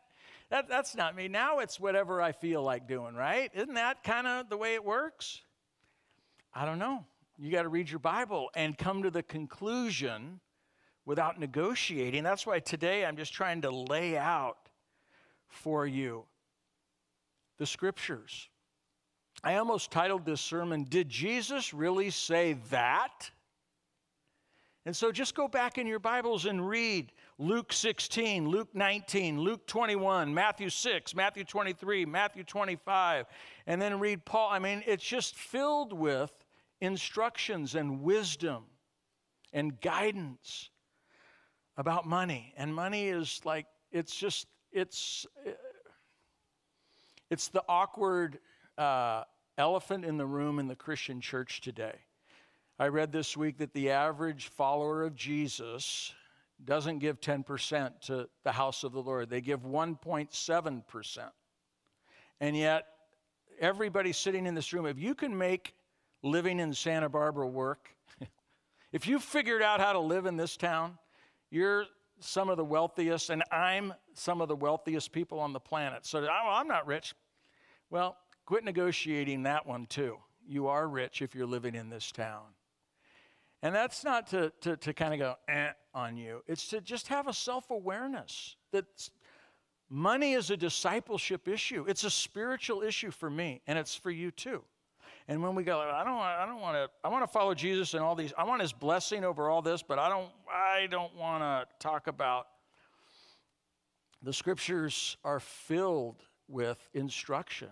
that, 0.50 0.68
that's 0.68 0.94
not 0.94 1.16
me. 1.16 1.28
Now 1.28 1.60
it's 1.60 1.80
whatever 1.80 2.20
I 2.20 2.32
feel 2.32 2.62
like 2.62 2.88
doing, 2.88 3.14
right? 3.14 3.50
Isn't 3.54 3.74
that 3.74 4.02
kind 4.04 4.26
of 4.26 4.48
the 4.48 4.56
way 4.56 4.74
it 4.74 4.84
works? 4.84 5.40
I 6.54 6.64
don't 6.64 6.78
know. 6.78 7.04
You 7.38 7.50
got 7.50 7.62
to 7.62 7.68
read 7.68 7.88
your 7.88 8.00
Bible 8.00 8.50
and 8.54 8.76
come 8.76 9.02
to 9.02 9.10
the 9.10 9.22
conclusion 9.22 10.40
without 11.06 11.40
negotiating. 11.40 12.22
That's 12.22 12.46
why 12.46 12.58
today 12.58 13.04
I'm 13.04 13.16
just 13.16 13.32
trying 13.32 13.62
to 13.62 13.70
lay 13.70 14.18
out 14.18 14.58
for 15.48 15.86
you 15.86 16.24
the 17.58 17.66
scriptures. 17.66 18.48
I 19.42 19.56
almost 19.56 19.90
titled 19.90 20.24
this 20.24 20.40
sermon, 20.40 20.84
Did 20.84 21.08
Jesus 21.08 21.72
Really 21.72 22.10
Say 22.10 22.56
That? 22.70 23.30
And 24.86 24.96
so 24.96 25.12
just 25.12 25.34
go 25.34 25.46
back 25.46 25.76
in 25.76 25.86
your 25.86 25.98
Bibles 25.98 26.46
and 26.46 26.66
read 26.66 27.12
Luke 27.38 27.70
16, 27.70 28.48
Luke 28.48 28.70
19, 28.72 29.38
Luke 29.38 29.66
21, 29.66 30.32
Matthew 30.32 30.70
6, 30.70 31.14
Matthew 31.14 31.44
23, 31.44 32.06
Matthew 32.06 32.44
25, 32.44 33.26
and 33.66 33.80
then 33.80 34.00
read 34.00 34.24
Paul. 34.24 34.48
I 34.50 34.58
mean, 34.58 34.82
it's 34.86 35.04
just 35.04 35.34
filled 35.34 35.92
with 35.92 36.32
instructions 36.80 37.74
and 37.74 38.02
wisdom 38.02 38.64
and 39.52 39.78
guidance 39.82 40.70
about 41.76 42.06
money. 42.06 42.54
And 42.56 42.74
money 42.74 43.08
is 43.08 43.42
like, 43.44 43.66
it's 43.92 44.16
just, 44.16 44.46
it's, 44.72 45.26
it's 47.28 47.48
the 47.48 47.62
awkward 47.68 48.38
uh, 48.78 49.24
elephant 49.58 50.06
in 50.06 50.16
the 50.16 50.26
room 50.26 50.58
in 50.58 50.68
the 50.68 50.76
Christian 50.76 51.20
church 51.20 51.60
today. 51.60 52.00
I 52.80 52.88
read 52.88 53.12
this 53.12 53.36
week 53.36 53.58
that 53.58 53.74
the 53.74 53.90
average 53.90 54.48
follower 54.48 55.02
of 55.02 55.14
Jesus 55.14 56.14
doesn't 56.64 57.00
give 57.00 57.20
10% 57.20 58.00
to 58.06 58.26
the 58.42 58.52
house 58.52 58.84
of 58.84 58.92
the 58.92 59.02
Lord, 59.02 59.28
they 59.28 59.42
give 59.42 59.60
1.7%. 59.64 61.18
And 62.40 62.56
yet, 62.56 62.86
everybody 63.60 64.14
sitting 64.14 64.46
in 64.46 64.54
this 64.54 64.72
room, 64.72 64.86
if 64.86 64.98
you 64.98 65.14
can 65.14 65.36
make 65.36 65.74
living 66.22 66.58
in 66.58 66.72
Santa 66.72 67.10
Barbara 67.10 67.46
work, 67.46 67.94
if 68.92 69.06
you've 69.06 69.24
figured 69.24 69.60
out 69.60 69.78
how 69.78 69.92
to 69.92 70.00
live 70.00 70.24
in 70.24 70.38
this 70.38 70.56
town, 70.56 70.96
you're 71.50 71.84
some 72.18 72.48
of 72.48 72.56
the 72.56 72.64
wealthiest, 72.64 73.28
and 73.28 73.44
I'm 73.52 73.92
some 74.14 74.40
of 74.40 74.48
the 74.48 74.56
wealthiest 74.56 75.12
people 75.12 75.38
on 75.38 75.52
the 75.52 75.60
planet. 75.60 76.06
So 76.06 76.26
oh, 76.26 76.50
I'm 76.50 76.66
not 76.66 76.86
rich. 76.86 77.12
Well, 77.90 78.16
quit 78.46 78.64
negotiating 78.64 79.42
that 79.42 79.66
one 79.66 79.84
too. 79.84 80.16
You 80.48 80.68
are 80.68 80.88
rich 80.88 81.20
if 81.20 81.34
you're 81.34 81.46
living 81.46 81.74
in 81.74 81.90
this 81.90 82.10
town. 82.10 82.44
And 83.62 83.74
that's 83.74 84.04
not 84.04 84.28
to, 84.28 84.52
to, 84.62 84.76
to 84.78 84.94
kind 84.94 85.12
of 85.12 85.20
go 85.20 85.34
eh 85.48 85.70
on 85.92 86.16
you, 86.16 86.42
it's 86.46 86.68
to 86.68 86.80
just 86.80 87.08
have 87.08 87.26
a 87.26 87.32
self 87.32 87.70
awareness 87.70 88.56
that 88.72 88.84
money 89.88 90.34
is 90.34 90.50
a 90.50 90.56
discipleship 90.56 91.48
issue. 91.48 91.84
It's 91.88 92.04
a 92.04 92.10
spiritual 92.10 92.82
issue 92.82 93.10
for 93.10 93.28
me, 93.28 93.60
and 93.66 93.78
it's 93.78 93.94
for 93.94 94.10
you 94.10 94.30
too. 94.30 94.62
And 95.28 95.42
when 95.42 95.54
we 95.54 95.64
go, 95.64 95.80
I 95.80 96.04
don't, 96.04 96.18
I 96.18 96.46
don't 96.46 96.60
want 96.60 96.76
to, 96.76 96.88
I 97.04 97.08
want 97.08 97.24
to 97.24 97.28
follow 97.28 97.54
Jesus 97.54 97.94
and 97.94 98.02
all 98.02 98.14
these, 98.14 98.32
I 98.38 98.44
want 98.44 98.62
his 98.62 98.72
blessing 98.72 99.24
over 99.24 99.50
all 99.50 99.62
this, 99.62 99.82
but 99.82 99.98
I 99.98 100.08
don't, 100.08 100.30
I 100.50 100.86
don't 100.90 101.14
want 101.16 101.42
to 101.42 101.66
talk 101.78 102.06
about. 102.06 102.46
The 104.22 104.32
scriptures 104.32 105.16
are 105.24 105.40
filled 105.40 106.22
with 106.48 106.78
instruction 106.94 107.70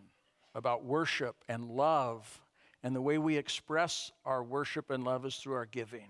about 0.55 0.85
worship 0.85 1.37
and 1.48 1.64
love 1.64 2.40
and 2.83 2.95
the 2.95 3.03
way 3.03 3.19
we 3.19 3.37
express 3.37 4.12
our 4.25 4.43
worship 4.43 4.91
and 4.91 5.05
love 5.05 5.27
is 5.27 5.37
through 5.37 5.55
our 5.55 5.67
giving. 5.67 6.09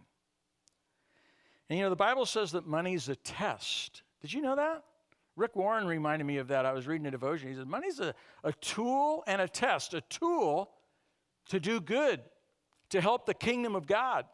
And 1.68 1.78
you 1.78 1.84
know, 1.84 1.90
the 1.90 1.96
Bible 1.96 2.26
says 2.26 2.52
that 2.52 2.66
money's 2.66 3.08
a 3.08 3.16
test. 3.16 4.02
Did 4.20 4.32
you 4.32 4.40
know 4.40 4.56
that? 4.56 4.84
Rick 5.36 5.54
Warren 5.54 5.86
reminded 5.86 6.24
me 6.24 6.38
of 6.38 6.48
that. 6.48 6.66
I 6.66 6.72
was 6.72 6.86
reading 6.86 7.06
a 7.06 7.10
devotion. 7.10 7.48
He 7.48 7.54
said, 7.54 7.68
Money's 7.68 8.00
a, 8.00 8.14
a 8.42 8.52
tool 8.54 9.22
and 9.26 9.40
a 9.40 9.46
test, 9.46 9.94
a 9.94 10.00
tool 10.02 10.70
to 11.48 11.60
do 11.60 11.80
good, 11.80 12.20
to 12.90 13.00
help 13.00 13.24
the 13.24 13.34
kingdom 13.34 13.76
of 13.76 13.86
God 13.86 14.24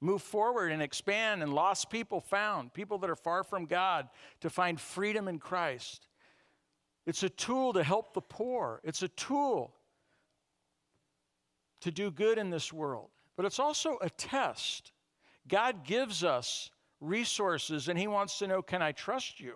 move 0.00 0.22
forward 0.22 0.70
and 0.70 0.80
expand, 0.80 1.42
and 1.42 1.52
lost 1.52 1.90
people 1.90 2.20
found, 2.20 2.72
people 2.72 2.98
that 2.98 3.10
are 3.10 3.16
far 3.16 3.42
from 3.42 3.66
God, 3.66 4.08
to 4.40 4.50
find 4.50 4.80
freedom 4.80 5.26
in 5.26 5.38
Christ. 5.38 6.06
It's 7.04 7.22
a 7.24 7.28
tool 7.28 7.72
to 7.72 7.82
help 7.82 8.14
the 8.14 8.20
poor, 8.20 8.80
it's 8.84 9.02
a 9.02 9.08
tool 9.08 9.74
to 11.80 11.90
do 11.90 12.10
good 12.10 12.38
in 12.38 12.50
this 12.50 12.72
world. 12.72 13.10
But 13.36 13.46
it's 13.46 13.58
also 13.58 13.98
a 14.00 14.10
test. 14.10 14.92
God 15.46 15.84
gives 15.84 16.24
us 16.24 16.70
resources 17.00 17.88
and 17.88 17.98
He 17.98 18.06
wants 18.06 18.38
to 18.38 18.46
know 18.46 18.62
can 18.62 18.82
I 18.82 18.92
trust 18.92 19.40
you? 19.40 19.54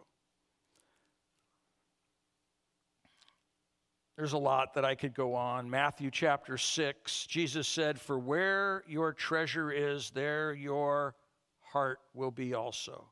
There's 4.17 4.35
a 4.35 4.39
lot 4.39 4.75
that 4.75 4.85
I 4.85 4.95
could 4.95 5.15
go 5.15 5.35
on. 5.35 5.71
Matthew 5.71 6.11
chapter 6.11 6.59
6, 6.59 7.27
Jesus 7.27 7.67
said, 7.67 7.99
For 7.99 8.19
where 8.19 8.85
your 8.87 9.13
treasure 9.13 9.73
is, 9.73 10.11
there 10.11 10.53
your 10.53 11.15
heart 11.61 11.99
will 12.15 12.31
be 12.31 12.53
also. 12.53 13.07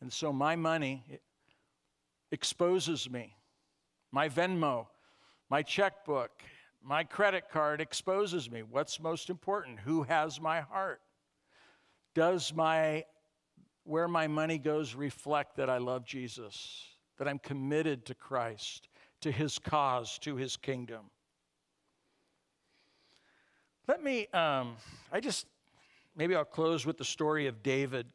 And 0.00 0.12
so 0.12 0.32
my 0.32 0.54
money 0.56 1.04
exposes 2.30 3.10
me. 3.10 3.34
My 4.12 4.28
Venmo, 4.28 4.86
my 5.50 5.62
checkbook, 5.62 6.30
my 6.82 7.04
credit 7.04 7.44
card 7.50 7.80
exposes 7.80 8.50
me. 8.50 8.62
What's 8.62 9.00
most 9.00 9.30
important? 9.30 9.80
Who 9.80 10.02
has 10.04 10.40
my 10.40 10.60
heart? 10.60 11.00
Does 12.14 12.54
my 12.54 13.04
where 13.84 14.08
my 14.08 14.26
money 14.26 14.58
goes 14.58 14.94
reflect 14.94 15.56
that 15.56 15.70
I 15.70 15.78
love 15.78 16.04
Jesus, 16.04 16.84
that 17.18 17.26
I'm 17.26 17.38
committed 17.38 18.06
to 18.06 18.14
Christ, 18.14 18.88
to 19.22 19.32
his 19.32 19.58
cause, 19.58 20.18
to 20.20 20.36
his 20.36 20.56
kingdom? 20.56 21.10
Let 23.88 24.02
me, 24.02 24.28
um, 24.28 24.76
I 25.10 25.20
just, 25.20 25.46
maybe 26.14 26.36
I'll 26.36 26.44
close 26.44 26.86
with 26.86 26.98
the 26.98 27.04
story 27.04 27.46
of 27.46 27.62
David. 27.62 28.06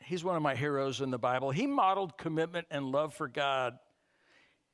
He's 0.00 0.24
one 0.24 0.36
of 0.36 0.42
my 0.42 0.54
heroes 0.54 1.00
in 1.00 1.10
the 1.10 1.18
Bible. 1.18 1.50
He 1.50 1.66
modeled 1.66 2.18
commitment 2.18 2.66
and 2.70 2.86
love 2.86 3.14
for 3.14 3.28
God 3.28 3.78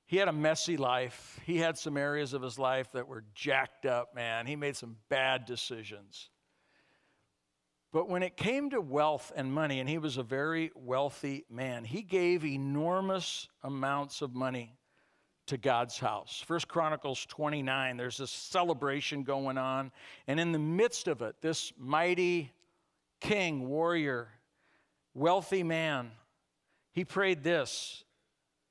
he 0.08 0.16
had 0.16 0.26
a 0.26 0.32
messy 0.32 0.78
life. 0.78 1.38
He 1.44 1.58
had 1.58 1.76
some 1.76 1.98
areas 1.98 2.32
of 2.32 2.40
his 2.40 2.58
life 2.58 2.90
that 2.92 3.06
were 3.06 3.24
jacked 3.34 3.84
up, 3.84 4.14
man. 4.14 4.46
He 4.46 4.56
made 4.56 4.74
some 4.74 4.96
bad 5.10 5.44
decisions. 5.44 6.30
But 7.92 8.08
when 8.08 8.22
it 8.22 8.34
came 8.34 8.70
to 8.70 8.80
wealth 8.80 9.30
and 9.36 9.52
money, 9.52 9.80
and 9.80 9.88
he 9.88 9.98
was 9.98 10.16
a 10.16 10.22
very 10.22 10.70
wealthy 10.74 11.44
man, 11.50 11.84
he 11.84 12.00
gave 12.00 12.46
enormous 12.46 13.48
amounts 13.62 14.22
of 14.22 14.34
money 14.34 14.78
to 15.46 15.58
God's 15.58 15.98
house. 15.98 16.42
First 16.46 16.68
Chronicles 16.68 17.26
29, 17.26 17.98
there's 17.98 18.16
this 18.16 18.30
celebration 18.30 19.24
going 19.24 19.58
on, 19.58 19.92
and 20.26 20.40
in 20.40 20.52
the 20.52 20.58
midst 20.58 21.06
of 21.06 21.20
it, 21.20 21.36
this 21.42 21.70
mighty 21.76 22.50
king, 23.20 23.68
warrior, 23.68 24.28
wealthy 25.12 25.62
man, 25.62 26.12
he 26.92 27.04
prayed 27.04 27.44
this 27.44 28.04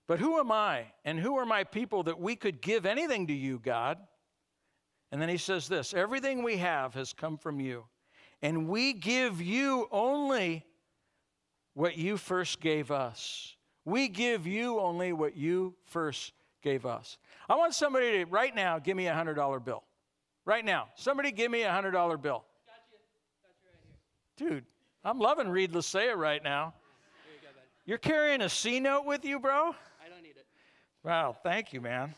but 0.07 0.19
who 0.19 0.39
am 0.39 0.51
I 0.51 0.85
and 1.05 1.19
who 1.19 1.37
are 1.37 1.45
my 1.45 1.63
people 1.63 2.03
that 2.03 2.19
we 2.19 2.35
could 2.35 2.61
give 2.61 2.85
anything 2.85 3.27
to 3.27 3.33
you, 3.33 3.59
God? 3.59 3.97
And 5.11 5.21
then 5.21 5.29
he 5.29 5.37
says 5.37 5.67
this 5.67 5.93
everything 5.93 6.43
we 6.43 6.57
have 6.57 6.93
has 6.93 7.13
come 7.13 7.37
from 7.37 7.59
you, 7.59 7.85
and 8.41 8.67
we 8.67 8.93
give 8.93 9.41
you 9.41 9.87
only 9.91 10.65
what 11.73 11.97
you 11.97 12.17
first 12.17 12.59
gave 12.59 12.91
us. 12.91 13.55
We 13.85 14.07
give 14.07 14.47
you 14.47 14.79
only 14.79 15.13
what 15.13 15.37
you 15.37 15.75
first 15.85 16.33
gave 16.61 16.85
us. 16.85 17.17
I 17.47 17.55
want 17.55 17.73
somebody 17.73 18.11
to 18.11 18.25
right 18.25 18.53
now 18.53 18.79
give 18.79 18.97
me 18.97 19.07
a 19.07 19.13
$100 19.13 19.63
bill. 19.63 19.83
Right 20.43 20.65
now. 20.65 20.87
Somebody 20.95 21.31
give 21.31 21.51
me 21.51 21.63
a 21.63 21.69
$100 21.69 22.21
bill. 22.21 22.43
Dude, 24.37 24.65
I'm 25.03 25.19
loving 25.19 25.49
Reed 25.49 25.71
Lasea 25.71 26.15
right 26.15 26.43
now. 26.43 26.73
You're 27.85 27.97
carrying 27.97 28.41
a 28.41 28.49
C 28.49 28.79
note 28.79 29.05
with 29.05 29.23
you, 29.23 29.39
bro? 29.39 29.73
Wow, 31.07 31.37
thank 31.41 31.71
you, 31.71 31.79
man. 31.79 32.13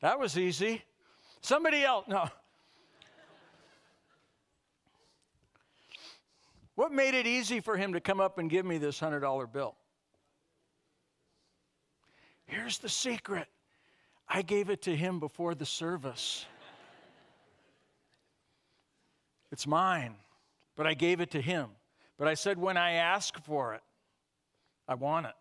That 0.00 0.18
was 0.18 0.36
easy. 0.36 0.82
Somebody 1.40 1.84
else, 1.84 2.04
no. 2.08 2.28
What 6.74 6.90
made 6.90 7.14
it 7.14 7.28
easy 7.28 7.60
for 7.60 7.76
him 7.76 7.92
to 7.92 8.00
come 8.00 8.18
up 8.18 8.38
and 8.38 8.50
give 8.50 8.66
me 8.66 8.78
this 8.78 8.98
$100 8.98 9.52
bill? 9.52 9.76
Here's 12.46 12.78
the 12.78 12.88
secret 12.88 13.46
I 14.28 14.42
gave 14.42 14.68
it 14.68 14.82
to 14.82 14.96
him 14.96 15.20
before 15.20 15.54
the 15.54 15.66
service. 15.66 16.44
It's 19.52 19.64
mine, 19.64 20.16
but 20.74 20.88
I 20.88 20.94
gave 20.94 21.20
it 21.20 21.30
to 21.30 21.40
him. 21.40 21.68
But 22.18 22.26
I 22.26 22.34
said, 22.34 22.58
when 22.58 22.76
I 22.76 22.94
ask 22.94 23.40
for 23.44 23.74
it, 23.74 23.82
I 24.88 24.94
want 24.94 25.26
it. 25.26 25.34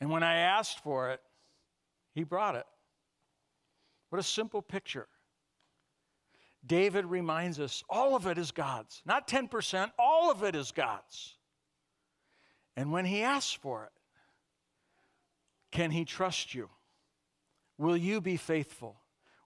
And 0.00 0.10
when 0.10 0.22
I 0.22 0.36
asked 0.36 0.80
for 0.80 1.10
it, 1.10 1.20
he 2.14 2.24
brought 2.24 2.54
it. 2.56 2.66
What 4.10 4.18
a 4.18 4.22
simple 4.22 4.62
picture. 4.62 5.08
David 6.66 7.06
reminds 7.06 7.60
us 7.60 7.84
all 7.88 8.16
of 8.16 8.26
it 8.26 8.38
is 8.38 8.50
God's. 8.50 9.02
Not 9.06 9.28
10%, 9.28 9.90
all 9.98 10.30
of 10.30 10.42
it 10.42 10.54
is 10.54 10.72
God's. 10.72 11.36
And 12.76 12.92
when 12.92 13.04
he 13.04 13.22
asks 13.22 13.52
for 13.52 13.84
it, 13.84 13.92
can 15.70 15.90
he 15.90 16.04
trust 16.04 16.54
you? 16.54 16.68
Will 17.78 17.96
you 17.96 18.20
be 18.20 18.36
faithful? 18.36 19.00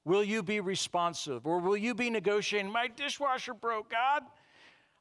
Will 0.04 0.24
you 0.24 0.42
be 0.42 0.60
responsive? 0.60 1.46
Or 1.46 1.58
will 1.58 1.76
you 1.76 1.94
be 1.94 2.10
negotiating? 2.10 2.72
My 2.72 2.88
dishwasher 2.88 3.54
broke, 3.54 3.90
God. 3.90 4.22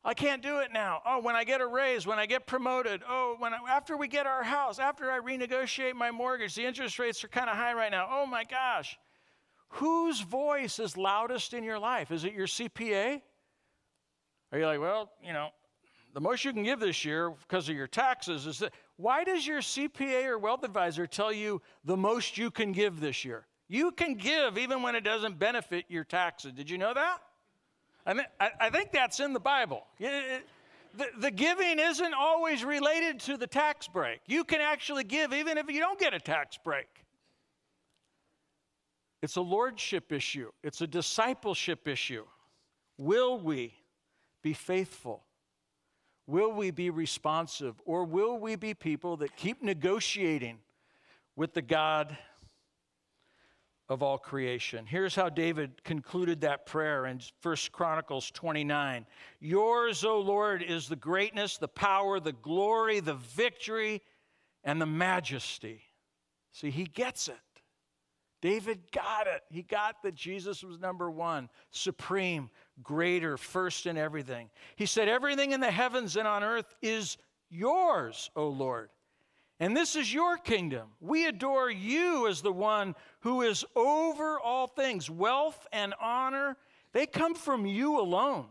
I 0.04 0.14
can't 0.14 0.42
do 0.42 0.60
it 0.60 0.72
now. 0.72 1.02
Oh, 1.06 1.20
when 1.20 1.36
I 1.36 1.44
get 1.44 1.60
a 1.60 1.68
raise, 1.68 2.08
when 2.08 2.20
I 2.20 2.26
get 2.26 2.48
promoted, 2.48 3.02
oh, 3.08 3.36
when 3.38 3.54
I, 3.54 3.58
after 3.70 3.98
we 3.98 4.08
get 4.08 4.26
our 4.26 4.44
house, 4.44 4.80
after 4.80 5.12
I 5.12 5.20
renegotiate 5.20 5.94
my 5.94 6.10
mortgage, 6.10 6.56
the 6.56 6.66
interest 6.66 7.00
rates 7.00 7.24
are 7.24 7.28
kind 7.28 7.50
of 7.50 7.58
high 7.58 7.74
right 7.74 7.92
now. 7.92 8.08
Oh 8.10 8.26
my 8.26 8.46
gosh. 8.46 8.98
Whose 9.74 10.22
voice 10.22 10.80
is 10.80 10.96
loudest 10.96 11.54
in 11.54 11.64
your 11.64 11.80
life? 11.80 12.12
Is 12.12 12.24
it 12.24 12.34
your 12.34 12.48
CPA? 12.48 13.22
Are 14.52 14.60
you 14.60 14.66
like, 14.66 14.80
well, 14.80 15.12
you 15.24 15.34
know, 15.34 15.50
the 16.14 16.22
most 16.22 16.44
you 16.44 16.54
can 16.54 16.64
give 16.64 16.80
this 16.80 17.06
year 17.06 17.32
because 17.32 17.70
of 17.70 17.76
your 17.76 17.86
taxes 17.86 18.48
is 18.48 18.60
that 18.60 18.72
why 18.96 19.24
does 19.24 19.46
your 19.46 19.60
CPA 19.60 20.26
or 20.26 20.40
wealth 20.40 20.64
advisor 20.64 21.06
tell 21.08 21.32
you 21.32 21.62
the 21.84 21.98
most 21.98 22.38
you 22.38 22.50
can 22.50 22.72
give 22.72 23.00
this 23.00 23.24
year? 23.24 23.46
You 23.68 23.92
can 23.92 24.16
give 24.16 24.58
even 24.58 24.82
when 24.82 24.96
it 24.96 25.04
doesn't 25.04 25.38
benefit 25.38 25.86
your 25.90 26.04
taxes. 26.04 26.54
Did 26.54 26.70
you 26.70 26.78
know 26.78 26.94
that? 26.94 27.20
I, 28.39 28.50
I, 28.60 28.69
think 28.69 28.91
that's 28.91 29.19
in 29.19 29.34
the 29.34 29.39
Bible. 29.39 29.86
the, 30.00 30.41
the 31.19 31.32
giving 31.32 31.78
isn't 31.80 32.13
always 32.13 32.63
related 32.63 33.19
to 33.22 33.38
the 33.38 33.45
tax 33.45 33.88
break. 33.88 34.22
You 34.26 34.43
can 34.43 34.62
actually 34.62 35.04
give 35.04 35.34
even 35.34 35.58
if 35.58 35.69
you 35.69 35.80
don't 35.80 36.00
get 36.00 36.13
a 36.13 36.19
tax 36.19 36.58
break. 36.58 36.88
It's 39.22 39.36
a 39.36 39.41
lordship 39.41 40.12
issue, 40.12 40.50
it's 40.63 40.82
a 40.82 40.88
discipleship 40.88 41.88
issue. 41.88 42.26
Will 42.98 43.39
we 43.39 43.74
be 44.41 44.54
faithful? 44.54 45.24
Will 46.28 46.52
we 46.52 46.69
be 46.72 46.89
responsive? 46.89 47.76
Or 47.86 48.06
will 48.06 48.38
we 48.38 48.56
be 48.56 48.74
people 48.74 49.17
that 49.17 49.36
keep 49.36 49.63
negotiating 49.63 50.60
with 51.36 51.54
the 51.54 51.62
God 51.62 52.17
of 53.89 54.04
all 54.04 54.17
creation? 54.17 54.86
Here's 54.86 55.15
how 55.15 55.30
David 55.30 55.84
concluded 55.84 56.41
that 56.41 56.65
prayer 56.65 57.06
in 57.08 57.19
1 57.41 57.56
Chronicles 57.71 58.32
29. 58.32 59.06
Yours, 59.39 60.06
O 60.06 60.19
Lord, 60.19 60.62
is 60.62 60.88
the 60.88 60.95
greatness, 60.95 61.58
the 61.58 61.67
power, 61.67 62.19
the 62.19 62.34
glory, 62.34 62.99
the 62.99 63.15
victory, 63.15 64.02
and 64.63 64.80
the 64.80 64.86
majesty. 64.86 65.82
See, 66.52 66.69
he 66.69 66.86
gets 66.86 67.28
it. 67.28 67.36
David 68.41 68.91
got 68.91 69.28
it. 69.28 69.43
He 69.49 69.63
got 69.63 70.02
that 70.04 70.15
Jesus 70.15 70.63
was 70.63 70.80
number 70.80 71.12
one, 71.12 71.49
supreme, 71.71 72.49
greater, 72.82 73.38
first 73.38 73.86
in 73.86 73.97
everything. 73.97 74.49
He 74.78 74.86
said, 74.86 75.10
Everything 75.10 75.52
in 75.52 75.60
the 75.60 75.71
heavens 75.71 76.15
and 76.15 76.28
on 76.28 76.43
earth 76.43 76.73
is 76.82 77.17
yours, 77.49 78.32
O 78.36 78.47
Lord. 78.47 78.89
And 79.60 79.76
this 79.76 79.95
is 79.95 80.13
your 80.13 80.38
kingdom. 80.38 80.89
We 81.02 81.26
adore 81.28 81.69
you 81.69 82.28
as 82.28 82.41
the 82.41 82.52
one 82.52 82.95
who 83.22 83.41
is 83.41 83.65
over 83.76 84.39
all 84.39 84.67
things. 84.67 85.10
Wealth 85.10 85.67
and 85.74 85.93
honor, 86.02 86.56
they 86.93 87.06
come 87.06 87.36
from 87.36 87.65
you 87.65 88.00
alone. 88.00 88.45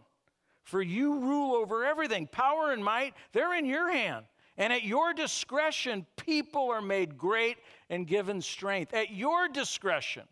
For 0.64 0.82
you 0.82 1.18
rule 1.20 1.54
over 1.54 1.86
everything. 1.86 2.26
Power 2.26 2.72
and 2.72 2.84
might, 2.84 3.14
they're 3.32 3.56
in 3.56 3.64
your 3.64 3.90
hand. 3.90 4.26
And 4.58 4.70
at 4.70 4.84
your 4.84 5.14
discretion, 5.14 6.04
people 6.16 6.68
are 6.70 6.82
made 6.82 7.16
great 7.16 7.56
and 7.88 8.06
given 8.06 8.42
strength. 8.42 8.92
At 8.92 9.10
your 9.10 9.48
discretion, 9.48 10.24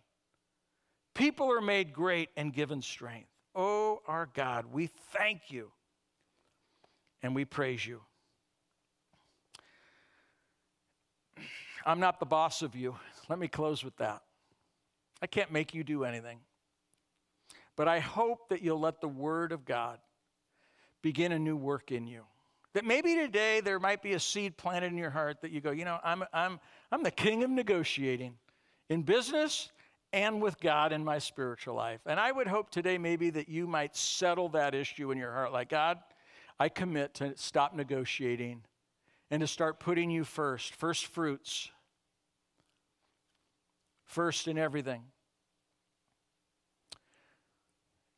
people 1.15 1.51
are 1.51 1.62
made 1.62 1.95
great 1.95 2.29
and 2.37 2.53
given 2.53 2.83
strength. 2.83 3.29
Oh, 3.55 4.03
our 4.07 4.29
God, 4.35 4.67
we 4.71 4.89
thank 5.12 5.51
you 5.51 5.71
and 7.23 7.35
we 7.35 7.47
praise 7.47 7.87
you. 7.87 8.03
I'm 11.87 12.01
not 12.01 12.18
the 12.18 12.27
boss 12.27 12.62
of 12.62 12.75
you. 12.75 12.96
Let 13.29 13.38
me 13.38 13.46
close 13.46 13.85
with 13.85 13.96
that. 13.99 14.22
I 15.22 15.27
can't 15.27 15.53
make 15.53 15.72
you 15.72 15.85
do 15.85 16.05
anything. 16.05 16.40
But 17.77 17.87
I 17.87 18.01
hope 18.01 18.49
that 18.49 18.61
you'll 18.61 18.81
let 18.81 19.01
the 19.01 19.09
Word 19.09 19.53
of 19.53 19.64
God 19.64 19.99
begin 21.01 21.31
a 21.31 21.38
new 21.38 21.57
work 21.57 21.92
in 21.92 22.07
you. 22.07 22.22
That 22.75 22.85
maybe 22.85 23.14
today 23.14 23.61
there 23.61 23.79
might 23.79 24.03
be 24.03 24.14
a 24.14 24.20
seed 24.20 24.57
planted 24.57 24.88
in 24.88 24.99
your 24.99 25.11
heart 25.11 25.40
that 25.42 25.53
you 25.53 25.61
go, 25.61 25.70
you 25.70 25.85
know, 25.85 25.99
I'm, 26.03 26.25
I'm, 26.33 26.59
I'm 26.90 27.03
the 27.03 27.11
king 27.11 27.44
of 27.44 27.51
negotiating 27.51 28.35
in 28.90 29.03
business 29.03 29.70
and 30.12 30.42
with 30.42 30.59
God 30.61 30.92
in 30.92 31.05
my 31.05 31.18
spiritual 31.18 31.75
life. 31.75 32.01
And 32.07 32.18
I 32.18 32.33
would 32.33 32.49
hope 32.49 32.70
today 32.70 32.99
maybe 32.99 33.31
that 33.31 33.49
you 33.49 33.66
might 33.66 33.96
settle 33.96 34.49
that 34.51 34.75
issue 34.75 35.11
in 35.11 35.18
your 35.18 35.33
heart 35.33 35.53
like, 35.53 35.68
God, 35.68 35.99
I 36.59 36.68
commit 36.68 37.14
to 37.14 37.37
stop 37.37 37.75
negotiating 37.75 38.62
and 39.31 39.40
to 39.40 39.46
start 39.46 39.79
putting 39.79 40.11
you 40.11 40.25
first, 40.25 40.75
first 40.75 41.07
fruits, 41.07 41.70
first 44.07 44.49
in 44.49 44.59
everything. 44.59 45.03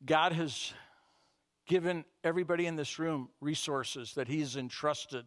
God 0.05 0.31
has 0.33 0.73
given 1.67 2.05
everybody 2.23 2.65
in 2.65 2.75
this 2.75 2.99
room 2.99 3.29
resources 3.41 4.13
that 4.13 4.27
He's 4.27 4.55
entrusted. 4.55 5.25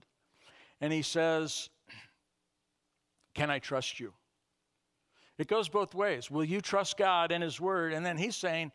And 0.80 0.92
He 0.92 1.02
says, 1.02 1.68
Can 3.34 3.50
I 3.50 3.58
trust 3.58 4.00
you? 4.00 4.12
It 5.38 5.48
goes 5.48 5.68
both 5.68 5.94
ways. 5.94 6.30
Will 6.30 6.44
you 6.44 6.60
trust 6.60 6.96
God 6.96 7.32
and 7.32 7.42
His 7.42 7.60
Word? 7.60 7.92
And 7.92 8.04
then 8.04 8.16
He's 8.16 8.36
saying, 8.36 8.72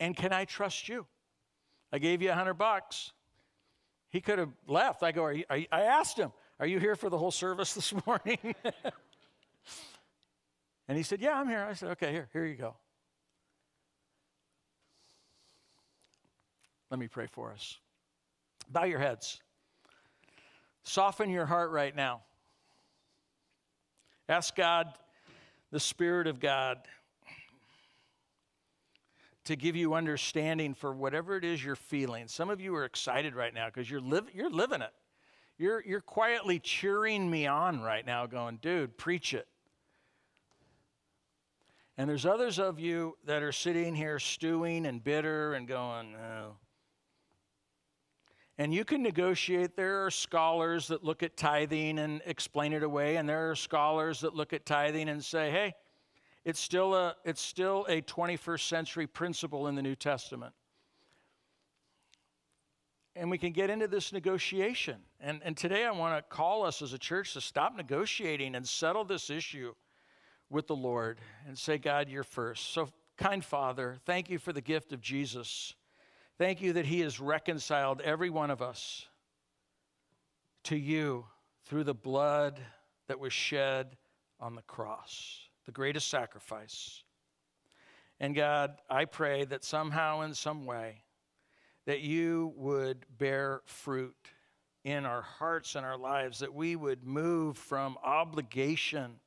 And 0.00 0.16
can 0.16 0.32
I 0.32 0.44
trust 0.44 0.88
you? 0.88 1.06
I 1.92 1.98
gave 1.98 2.20
you 2.20 2.30
a 2.30 2.34
hundred 2.34 2.54
bucks. 2.54 3.12
He 4.10 4.20
could 4.20 4.38
have 4.38 4.52
left. 4.66 5.02
I 5.02 5.12
go, 5.12 5.28
you, 5.28 5.44
I 5.50 5.66
asked 5.72 6.18
him, 6.18 6.32
Are 6.60 6.66
you 6.66 6.78
here 6.78 6.96
for 6.96 7.10
the 7.10 7.18
whole 7.18 7.30
service 7.30 7.74
this 7.74 7.92
morning? 8.06 8.54
and 10.88 10.96
he 10.96 11.02
said, 11.02 11.20
Yeah, 11.20 11.38
I'm 11.38 11.48
here. 11.48 11.66
I 11.68 11.74
said, 11.74 11.90
Okay, 11.90 12.10
here, 12.10 12.28
here 12.32 12.46
you 12.46 12.56
go. 12.56 12.74
Let 16.90 16.98
me 16.98 17.06
pray 17.06 17.26
for 17.26 17.52
us. 17.52 17.78
Bow 18.70 18.84
your 18.84 18.98
heads. 18.98 19.40
Soften 20.84 21.30
your 21.30 21.44
heart 21.44 21.70
right 21.70 21.94
now. 21.94 22.22
Ask 24.28 24.56
God, 24.56 24.88
the 25.70 25.80
Spirit 25.80 26.26
of 26.26 26.40
God, 26.40 26.78
to 29.44 29.56
give 29.56 29.76
you 29.76 29.94
understanding 29.94 30.74
for 30.74 30.92
whatever 30.92 31.36
it 31.36 31.44
is 31.44 31.62
you're 31.62 31.76
feeling. 31.76 32.28
Some 32.28 32.50
of 32.50 32.60
you 32.60 32.74
are 32.74 32.84
excited 32.84 33.34
right 33.34 33.52
now 33.52 33.66
because 33.66 33.90
you're, 33.90 34.00
live, 34.00 34.26
you're 34.34 34.50
living 34.50 34.82
it. 34.82 34.92
You're, 35.58 35.82
you're 35.84 36.00
quietly 36.00 36.58
cheering 36.58 37.30
me 37.30 37.46
on 37.46 37.80
right 37.80 38.06
now, 38.06 38.26
going, 38.26 38.58
dude, 38.62 38.96
preach 38.96 39.34
it. 39.34 39.48
And 41.98 42.08
there's 42.08 42.24
others 42.24 42.60
of 42.60 42.78
you 42.78 43.18
that 43.26 43.42
are 43.42 43.50
sitting 43.50 43.92
here 43.92 44.20
stewing 44.20 44.86
and 44.86 45.02
bitter 45.02 45.54
and 45.54 45.66
going, 45.66 46.14
oh, 46.14 46.52
and 48.56 48.72
you 48.72 48.84
can 48.84 49.02
negotiate. 49.02 49.76
There 49.76 50.06
are 50.06 50.10
scholars 50.10 50.86
that 50.88 51.02
look 51.02 51.24
at 51.24 51.36
tithing 51.36 51.98
and 51.98 52.22
explain 52.24 52.72
it 52.72 52.84
away, 52.84 53.16
and 53.16 53.28
there 53.28 53.50
are 53.50 53.56
scholars 53.56 54.20
that 54.20 54.32
look 54.32 54.52
at 54.52 54.64
tithing 54.64 55.08
and 55.08 55.24
say, 55.24 55.50
hey, 55.50 55.74
it's 56.44 56.60
still 56.60 56.94
a, 56.94 57.16
it's 57.24 57.42
still 57.42 57.84
a 57.88 58.00
21st 58.02 58.68
century 58.68 59.08
principle 59.08 59.66
in 59.66 59.74
the 59.74 59.82
New 59.82 59.96
Testament. 59.96 60.54
And 63.16 63.28
we 63.28 63.38
can 63.38 63.50
get 63.50 63.70
into 63.70 63.88
this 63.88 64.12
negotiation. 64.12 64.98
And, 65.20 65.40
and 65.44 65.56
today 65.56 65.84
I 65.84 65.90
want 65.90 66.16
to 66.16 66.22
call 66.22 66.64
us 66.64 66.80
as 66.80 66.92
a 66.92 66.98
church 66.98 67.32
to 67.32 67.40
stop 67.40 67.76
negotiating 67.76 68.54
and 68.54 68.66
settle 68.66 69.04
this 69.04 69.30
issue 69.30 69.74
with 70.50 70.66
the 70.66 70.76
Lord 70.76 71.20
and 71.46 71.58
say, 71.58 71.78
God, 71.78 72.08
you're 72.08 72.22
first. 72.22 72.72
So, 72.72 72.88
kind 73.16 73.44
Father, 73.44 73.96
thank 74.06 74.30
you 74.30 74.38
for 74.38 74.52
the 74.52 74.60
gift 74.60 74.92
of 74.92 75.00
Jesus. 75.00 75.74
Thank 76.38 76.62
you 76.62 76.74
that 76.74 76.86
He 76.86 77.00
has 77.00 77.20
reconciled 77.20 78.00
every 78.00 78.30
one 78.30 78.50
of 78.50 78.62
us 78.62 79.06
to 80.64 80.76
you 80.76 81.26
through 81.64 81.84
the 81.84 81.94
blood 81.94 82.60
that 83.08 83.18
was 83.18 83.32
shed 83.32 83.96
on 84.40 84.54
the 84.54 84.62
cross, 84.62 85.40
the 85.66 85.72
greatest 85.72 86.08
sacrifice. 86.08 87.02
And 88.20 88.34
God, 88.34 88.76
I 88.90 89.04
pray 89.04 89.44
that 89.46 89.64
somehow, 89.64 90.22
in 90.22 90.34
some 90.34 90.64
way, 90.64 91.02
that 91.86 92.00
you 92.00 92.52
would 92.56 93.06
bear 93.16 93.62
fruit 93.66 94.16
in 94.84 95.04
our 95.04 95.22
hearts 95.22 95.74
and 95.74 95.84
our 95.84 95.96
lives, 95.98 96.38
that 96.38 96.52
we 96.52 96.76
would 96.76 97.04
move 97.04 97.56
from 97.56 97.96
obligation 98.02 99.20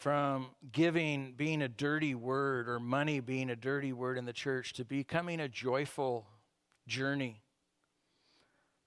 from 0.00 0.46
giving 0.72 1.34
being 1.36 1.60
a 1.60 1.68
dirty 1.68 2.14
word 2.14 2.70
or 2.70 2.80
money 2.80 3.20
being 3.20 3.50
a 3.50 3.56
dirty 3.56 3.92
word 3.92 4.16
in 4.16 4.24
the 4.24 4.32
church 4.32 4.72
to 4.72 4.82
becoming 4.82 5.40
a 5.40 5.48
joyful 5.48 6.26
journey 6.88 7.42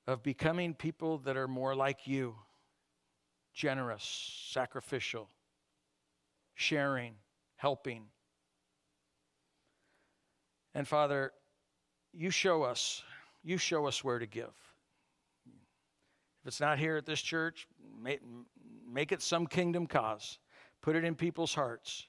of 0.08 0.24
becoming 0.24 0.74
people 0.74 1.20
that 1.20 1.38
are 1.38 1.48
more 1.48 1.76
like 1.76 2.08
you 2.08 2.36
generous, 3.54 4.48
sacrificial, 4.50 5.30
sharing, 6.56 7.14
helping. 7.58 8.06
And 10.74 10.88
Father, 10.88 11.32
you 12.12 12.32
show 12.32 12.64
us, 12.64 13.04
you 13.44 13.60
show 13.60 13.86
us 13.86 14.04
where 14.04 14.18
to 14.18 14.26
give. 14.26 14.50
If 16.42 16.48
it's 16.48 16.60
not 16.60 16.80
here 16.80 16.98
at 16.98 17.06
this 17.06 17.22
church, 17.22 17.68
make, 18.92 19.12
it 19.12 19.22
some 19.22 19.46
kingdom 19.46 19.86
cause. 19.86 20.40
Put 20.84 20.98
it 20.98 21.06
in 21.06 21.16
people's 21.16 21.56
hearts 21.56 22.08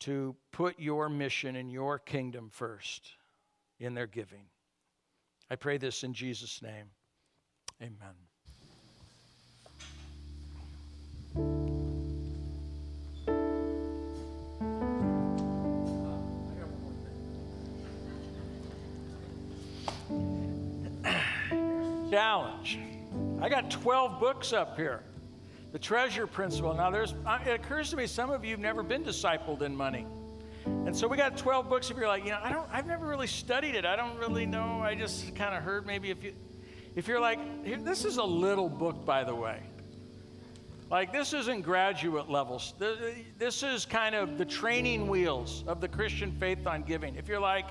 to 0.00 0.36
put 0.52 0.78
your 0.78 1.08
mission 1.08 1.56
and 1.56 1.72
your 1.72 1.98
kingdom 1.98 2.50
first 2.52 3.12
in 3.80 3.94
their 3.94 4.06
giving. 4.06 4.44
I 5.50 5.56
pray 5.56 5.78
this 5.78 6.04
in 6.04 6.12
Jesus' 6.12 6.60
name. 6.60 6.90
Amen. 7.80 8.14
Challenge. 22.10 22.78
I 23.40 23.48
got 23.48 23.70
12 23.70 24.20
books 24.20 24.52
up 24.52 24.76
here. 24.76 25.02
The 25.76 25.82
treasure 25.82 26.26
principle. 26.26 26.72
Now, 26.72 26.88
there's, 26.88 27.12
uh, 27.26 27.38
it 27.44 27.50
occurs 27.50 27.90
to 27.90 27.98
me 27.98 28.06
some 28.06 28.30
of 28.30 28.46
you 28.46 28.52
have 28.52 28.60
never 28.60 28.82
been 28.82 29.04
discipled 29.04 29.60
in 29.60 29.76
money. 29.76 30.06
And 30.64 30.96
so 30.96 31.06
we 31.06 31.18
got 31.18 31.36
12 31.36 31.68
books. 31.68 31.90
If 31.90 31.98
you're 31.98 32.08
like, 32.08 32.24
you 32.24 32.30
know, 32.30 32.40
I 32.42 32.50
don't, 32.50 32.66
I've 32.72 32.86
never 32.86 33.06
really 33.06 33.26
studied 33.26 33.74
it. 33.74 33.84
I 33.84 33.94
don't 33.94 34.16
really 34.16 34.46
know. 34.46 34.80
I 34.80 34.94
just 34.94 35.36
kind 35.36 35.54
of 35.54 35.62
heard 35.62 35.84
maybe 35.84 36.08
if 36.08 36.24
you, 36.24 36.32
if 36.94 37.06
you're 37.06 37.20
like, 37.20 37.38
this 37.84 38.06
is 38.06 38.16
a 38.16 38.24
little 38.24 38.70
book, 38.70 39.04
by 39.04 39.22
the 39.22 39.34
way. 39.34 39.60
Like, 40.90 41.12
this 41.12 41.34
isn't 41.34 41.60
graduate 41.60 42.30
levels. 42.30 42.72
This 43.36 43.62
is 43.62 43.84
kind 43.84 44.14
of 44.14 44.38
the 44.38 44.46
training 44.46 45.08
wheels 45.08 45.62
of 45.66 45.82
the 45.82 45.88
Christian 45.88 46.32
faith 46.40 46.66
on 46.66 46.84
giving. 46.84 47.16
If 47.16 47.28
you're 47.28 47.38
like, 47.38 47.66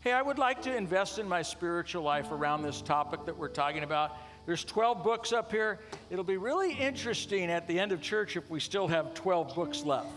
hey, 0.00 0.10
I 0.10 0.20
would 0.20 0.40
like 0.40 0.62
to 0.62 0.76
invest 0.76 1.20
in 1.20 1.28
my 1.28 1.42
spiritual 1.42 2.02
life 2.02 2.32
around 2.32 2.62
this 2.62 2.82
topic 2.82 3.24
that 3.24 3.38
we're 3.38 3.46
talking 3.46 3.84
about, 3.84 4.16
there's 4.46 4.64
12 4.64 5.02
books 5.02 5.32
up 5.32 5.50
here. 5.50 5.80
It'll 6.08 6.24
be 6.24 6.36
really 6.36 6.72
interesting 6.72 7.50
at 7.50 7.66
the 7.66 7.78
end 7.78 7.90
of 7.90 8.00
church 8.00 8.36
if 8.36 8.48
we 8.48 8.60
still 8.60 8.86
have 8.86 9.12
12 9.14 9.54
books 9.54 9.84
left. 9.84 10.08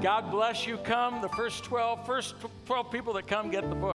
God 0.00 0.30
bless 0.30 0.66
you. 0.66 0.78
Come, 0.78 1.20
the 1.20 1.28
first 1.28 1.64
12, 1.64 2.06
first 2.06 2.36
12 2.66 2.90
people 2.90 3.12
that 3.14 3.26
come 3.26 3.50
get 3.50 3.68
the 3.68 3.74
book. 3.74 3.90